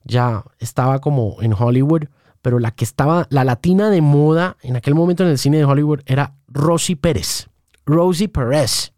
ya 0.06 0.44
estaba 0.58 1.00
como 1.00 1.36
en 1.40 1.52
Hollywood, 1.52 2.04
pero 2.42 2.58
la 2.58 2.70
que 2.70 2.84
estaba, 2.84 3.26
la 3.30 3.44
latina 3.44 3.90
de 3.90 4.00
moda 4.00 4.56
en 4.62 4.76
aquel 4.76 4.94
momento 4.94 5.24
en 5.24 5.30
el 5.30 5.38
cine 5.38 5.58
de 5.58 5.64
Hollywood 5.64 6.00
era 6.06 6.36
Rosie 6.46 6.96
Pérez, 6.96 7.48
Rosie 7.84 8.28
Perez. 8.28 8.92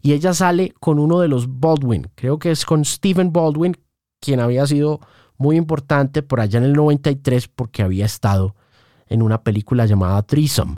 Y 0.00 0.12
ella 0.12 0.32
sale 0.32 0.72
con 0.78 0.98
uno 0.98 1.18
de 1.20 1.28
los 1.28 1.58
Baldwin, 1.60 2.08
creo 2.14 2.38
que 2.38 2.50
es 2.50 2.64
con 2.64 2.84
Stephen 2.84 3.32
Baldwin, 3.32 3.76
quien 4.20 4.40
había 4.40 4.66
sido 4.66 5.00
muy 5.36 5.56
importante 5.56 6.22
por 6.22 6.40
allá 6.40 6.58
en 6.58 6.64
el 6.64 6.74
93 6.74 7.48
porque 7.48 7.82
había 7.82 8.06
estado 8.06 8.54
en 9.08 9.20
una 9.20 9.42
película 9.42 9.86
llamada 9.86 10.22
Threesome. 10.22 10.76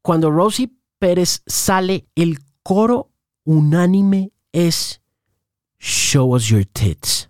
Cuando 0.00 0.30
Rosie 0.30 0.72
Pérez 0.98 1.42
sale, 1.46 2.06
el 2.14 2.38
coro 2.62 3.10
unánime 3.44 4.32
es 4.52 5.02
Show 5.78 6.34
us 6.34 6.48
your 6.48 6.64
tits 6.64 7.28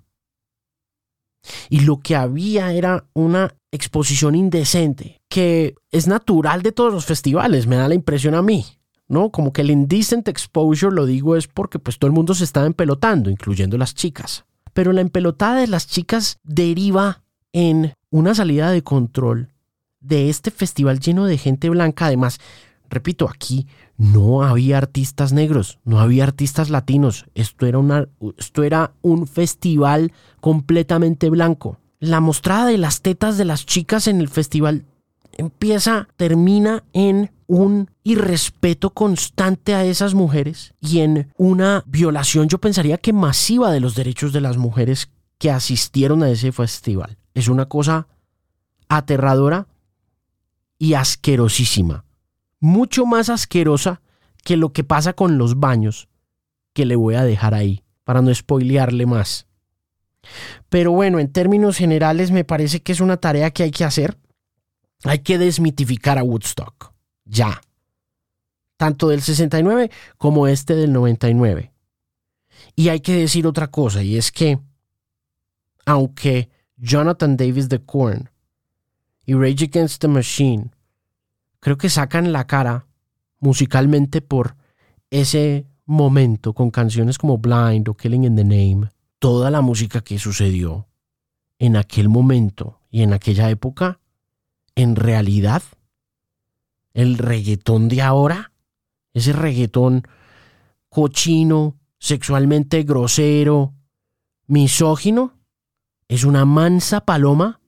y 1.68 1.80
lo 1.80 1.98
que 1.98 2.16
había 2.16 2.72
era 2.72 3.04
una 3.14 3.54
exposición 3.70 4.34
indecente, 4.34 5.20
que 5.28 5.74
es 5.90 6.06
natural 6.06 6.62
de 6.62 6.72
todos 6.72 6.92
los 6.92 7.04
festivales, 7.04 7.66
me 7.66 7.76
da 7.76 7.88
la 7.88 7.94
impresión 7.94 8.34
a 8.34 8.42
mí. 8.42 8.64
¿no? 9.08 9.30
Como 9.30 9.52
que 9.52 9.62
el 9.62 9.70
indecent 9.70 10.28
exposure, 10.28 10.94
lo 10.94 11.06
digo, 11.06 11.36
es 11.36 11.46
porque 11.46 11.78
pues 11.78 11.98
todo 11.98 12.08
el 12.08 12.14
mundo 12.14 12.34
se 12.34 12.44
estaba 12.44 12.66
empelotando, 12.66 13.30
incluyendo 13.30 13.76
las 13.76 13.94
chicas. 13.94 14.44
Pero 14.72 14.92
la 14.92 15.02
empelotada 15.02 15.60
de 15.60 15.66
las 15.66 15.86
chicas 15.86 16.38
deriva 16.42 17.22
en 17.52 17.94
una 18.10 18.34
salida 18.34 18.70
de 18.70 18.82
control 18.82 19.52
de 20.00 20.28
este 20.28 20.50
festival 20.50 21.00
lleno 21.00 21.26
de 21.26 21.38
gente 21.38 21.70
blanca. 21.70 22.06
Además, 22.06 22.40
repito, 22.88 23.28
aquí 23.28 23.66
no 23.96 24.42
había 24.42 24.78
artistas 24.78 25.32
negros, 25.32 25.78
no 25.84 26.00
había 26.00 26.24
artistas 26.24 26.70
latinos. 26.70 27.26
Esto 27.34 27.66
era, 27.66 28.08
esto 28.38 28.62
era 28.62 28.92
un 29.02 29.26
festival 29.26 30.12
completamente 30.40 31.30
blanco. 31.30 31.78
La 32.00 32.20
mostrada 32.20 32.66
de 32.66 32.78
las 32.78 33.02
tetas 33.02 33.38
de 33.38 33.44
las 33.44 33.66
chicas 33.66 34.08
en 34.08 34.20
el 34.20 34.28
festival 34.28 34.84
empieza, 35.36 36.08
termina 36.16 36.84
en 36.92 37.30
un 37.46 37.90
irrespeto 38.02 38.90
constante 38.90 39.74
a 39.74 39.84
esas 39.84 40.14
mujeres 40.14 40.74
y 40.80 41.00
en 41.00 41.32
una 41.36 41.84
violación, 41.86 42.48
yo 42.48 42.58
pensaría 42.58 42.98
que 42.98 43.12
masiva 43.12 43.70
de 43.70 43.80
los 43.80 43.94
derechos 43.94 44.32
de 44.32 44.40
las 44.40 44.56
mujeres 44.56 45.10
que 45.38 45.50
asistieron 45.50 46.22
a 46.22 46.30
ese 46.30 46.52
festival. 46.52 47.18
Es 47.34 47.48
una 47.48 47.66
cosa 47.66 48.06
aterradora 48.88 49.66
y 50.78 50.94
asquerosísima 50.94 52.04
mucho 52.60 53.06
más 53.06 53.28
asquerosa 53.28 54.00
que 54.44 54.56
lo 54.56 54.72
que 54.72 54.84
pasa 54.84 55.12
con 55.12 55.38
los 55.38 55.58
baños, 55.58 56.08
que 56.72 56.86
le 56.86 56.96
voy 56.96 57.14
a 57.14 57.24
dejar 57.24 57.54
ahí, 57.54 57.82
para 58.04 58.22
no 58.22 58.34
spoilearle 58.34 59.06
más. 59.06 59.46
Pero 60.68 60.92
bueno, 60.92 61.18
en 61.18 61.32
términos 61.32 61.76
generales 61.76 62.30
me 62.30 62.44
parece 62.44 62.82
que 62.82 62.92
es 62.92 63.00
una 63.00 63.16
tarea 63.16 63.50
que 63.50 63.62
hay 63.62 63.70
que 63.70 63.84
hacer. 63.84 64.18
Hay 65.04 65.20
que 65.20 65.38
desmitificar 65.38 66.18
a 66.18 66.24
Woodstock. 66.24 66.92
Ya. 67.24 67.60
Tanto 68.76 69.08
del 69.08 69.22
69 69.22 69.90
como 70.18 70.46
este 70.46 70.74
del 70.74 70.92
99. 70.92 71.72
Y 72.76 72.88
hay 72.88 73.00
que 73.00 73.12
decir 73.12 73.46
otra 73.46 73.68
cosa, 73.68 74.02
y 74.02 74.16
es 74.16 74.32
que, 74.32 74.58
aunque 75.86 76.48
Jonathan 76.76 77.36
Davis 77.36 77.68
de 77.68 77.78
Korn 77.78 78.30
y 79.26 79.34
Rage 79.34 79.64
Against 79.66 80.00
the 80.00 80.08
Machine 80.08 80.70
creo 81.64 81.78
que 81.78 81.88
sacan 81.88 82.30
la 82.34 82.46
cara 82.46 82.88
musicalmente 83.40 84.20
por 84.20 84.54
ese 85.08 85.66
momento 85.86 86.52
con 86.52 86.70
canciones 86.70 87.16
como 87.16 87.38
Blind 87.38 87.88
o 87.88 87.96
Killing 87.96 88.24
in 88.24 88.36
the 88.36 88.44
Name, 88.44 88.90
toda 89.18 89.50
la 89.50 89.62
música 89.62 90.02
que 90.02 90.18
sucedió 90.18 90.88
en 91.58 91.76
aquel 91.76 92.10
momento 92.10 92.80
y 92.90 93.00
en 93.00 93.14
aquella 93.14 93.48
época, 93.48 93.98
en 94.74 94.94
realidad, 94.94 95.62
el 96.92 97.16
reggaetón 97.16 97.88
de 97.88 98.02
ahora, 98.02 98.52
ese 99.14 99.32
reggaetón 99.32 100.06
cochino, 100.90 101.78
sexualmente 101.98 102.82
grosero, 102.82 103.72
misógino, 104.46 105.38
es 106.08 106.24
una 106.24 106.44
mansa 106.44 107.06
paloma 107.06 107.58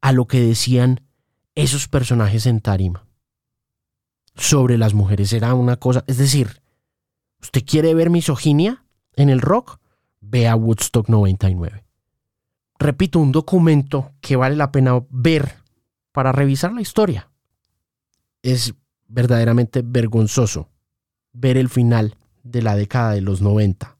a 0.00 0.12
lo 0.12 0.28
que 0.28 0.40
decían 0.40 1.07
esos 1.58 1.88
personajes 1.88 2.46
en 2.46 2.60
tarima 2.60 3.04
sobre 4.36 4.78
las 4.78 4.94
mujeres 4.94 5.32
era 5.32 5.54
una 5.54 5.76
cosa, 5.76 6.04
es 6.06 6.16
decir, 6.16 6.62
¿usted 7.42 7.64
quiere 7.66 7.94
ver 7.94 8.10
misoginia 8.10 8.84
en 9.16 9.28
el 9.28 9.40
rock? 9.40 9.80
Vea 10.20 10.54
Woodstock 10.54 11.08
99. 11.08 11.84
Repito, 12.78 13.18
un 13.18 13.32
documento 13.32 14.12
que 14.20 14.36
vale 14.36 14.54
la 14.54 14.70
pena 14.70 15.04
ver 15.10 15.56
para 16.12 16.30
revisar 16.30 16.72
la 16.72 16.80
historia. 16.80 17.28
Es 18.40 18.74
verdaderamente 19.08 19.82
vergonzoso 19.84 20.68
ver 21.32 21.56
el 21.56 21.68
final 21.68 22.14
de 22.44 22.62
la 22.62 22.76
década 22.76 23.10
de 23.10 23.20
los 23.20 23.40
90. 23.42 23.98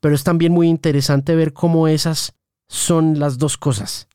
Pero 0.00 0.12
es 0.12 0.24
también 0.24 0.50
muy 0.50 0.68
interesante 0.68 1.36
ver 1.36 1.52
cómo 1.52 1.86
esas 1.86 2.34
son 2.66 3.20
las 3.20 3.38
dos 3.38 3.56
cosas 3.56 4.08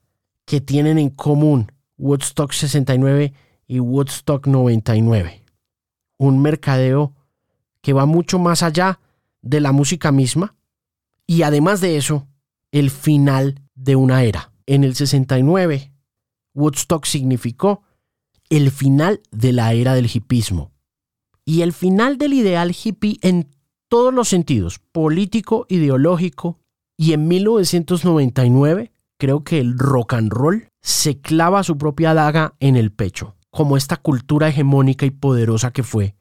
que 0.43 0.59
tienen 0.59 0.97
en 0.97 1.09
común 1.09 1.71
Woodstock 1.97 2.53
69 2.53 3.33
y 3.67 3.79
Woodstock 3.79 4.47
99. 4.47 5.43
Un 6.17 6.41
mercadeo 6.41 7.13
que 7.81 7.93
va 7.93 8.05
mucho 8.05 8.39
más 8.39 8.63
allá 8.63 8.99
de 9.41 9.61
la 9.61 9.71
música 9.71 10.11
misma 10.11 10.55
y 11.25 11.41
además 11.43 11.81
de 11.81 11.97
eso, 11.97 12.27
el 12.71 12.89
final 12.89 13.61
de 13.75 13.95
una 13.95 14.23
era. 14.23 14.51
En 14.65 14.83
el 14.83 14.95
69, 14.95 15.91
Woodstock 16.53 17.05
significó 17.05 17.83
el 18.49 18.71
final 18.71 19.21
de 19.31 19.51
la 19.51 19.73
era 19.73 19.93
del 19.93 20.09
hipismo 20.13 20.71
y 21.45 21.61
el 21.61 21.73
final 21.73 22.17
del 22.17 22.33
ideal 22.33 22.75
hippie 22.75 23.19
en 23.21 23.49
todos 23.87 24.13
los 24.13 24.27
sentidos, 24.27 24.79
político, 24.79 25.65
ideológico, 25.69 26.59
y 26.97 27.13
en 27.13 27.27
1999 27.27 28.91
creo 29.17 29.43
que 29.43 29.59
el 29.59 29.77
rock 29.77 30.13
and 30.13 30.31
roll 30.31 30.69
se 30.81 31.19
clava 31.19 31.63
su 31.63 31.77
propia 31.77 32.13
daga 32.13 32.55
en 32.59 32.75
el 32.75 32.91
pecho, 32.91 33.35
como 33.49 33.77
esta 33.77 33.97
cultura 33.97 34.47
hegemónica 34.47 35.05
y 35.05 35.11
poderosa 35.11 35.71
que 35.71 35.83
fue 35.83 36.15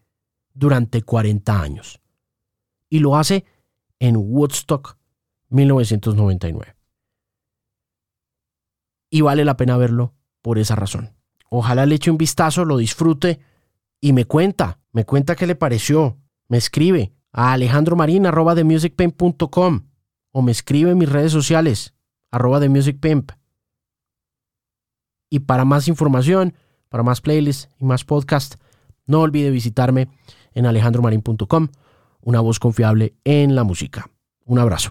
durante 0.54 1.02
40 1.02 1.61
años. 1.61 2.00
Y 2.88 3.00
lo 3.00 3.16
hace 3.16 3.44
en 3.98 4.16
Woodstock 4.16 4.96
1999. 5.50 6.74
Y 9.11 9.20
vale 9.20 9.44
la 9.44 9.56
pena 9.56 9.76
verlo 9.76 10.14
por 10.42 10.59
esa 10.59 10.74
razón. 10.74 11.12
Ojalá 11.48 11.87
le 11.87 11.94
eche 11.94 12.11
un 12.11 12.18
vistazo, 12.18 12.64
lo 12.64 12.78
disfrute 12.78 13.38
y 14.00 14.12
me 14.12 14.24
cuenta, 14.24 14.80
me 14.92 15.04
cuenta 15.04 15.37
qué 15.37 15.46
le 15.46 15.54
pareció. 15.54 16.18
Me 16.48 16.59
escribe 16.59 17.12
a 17.32 17.52
alejandromarin.com 17.52 19.87
o 20.32 20.42
me 20.42 20.52
escribe 20.52 20.90
en 20.90 20.98
mis 20.98 21.09
redes 21.09 21.32
sociales 21.32 21.95
arroba 22.31 22.61
de 22.61 22.69
Music 22.69 22.99
Pimp. 23.01 23.33
Y 25.31 25.41
para 25.41 25.65
más 25.65 25.89
información, 25.89 26.55
para 26.89 27.03
más 27.03 27.21
playlists 27.21 27.69
y 27.79 27.85
más 27.85 28.05
podcasts, 28.05 28.59
no 29.07 29.21
olvide 29.21 29.51
visitarme 29.51 30.09
en 30.53 30.67
alejandromarin.com, 30.67 31.69
una 32.21 32.41
voz 32.41 32.59
confiable 32.59 33.15
en 33.25 33.55
la 33.55 33.65
música. 33.65 34.11
Un 34.45 34.59
abrazo. 34.59 34.91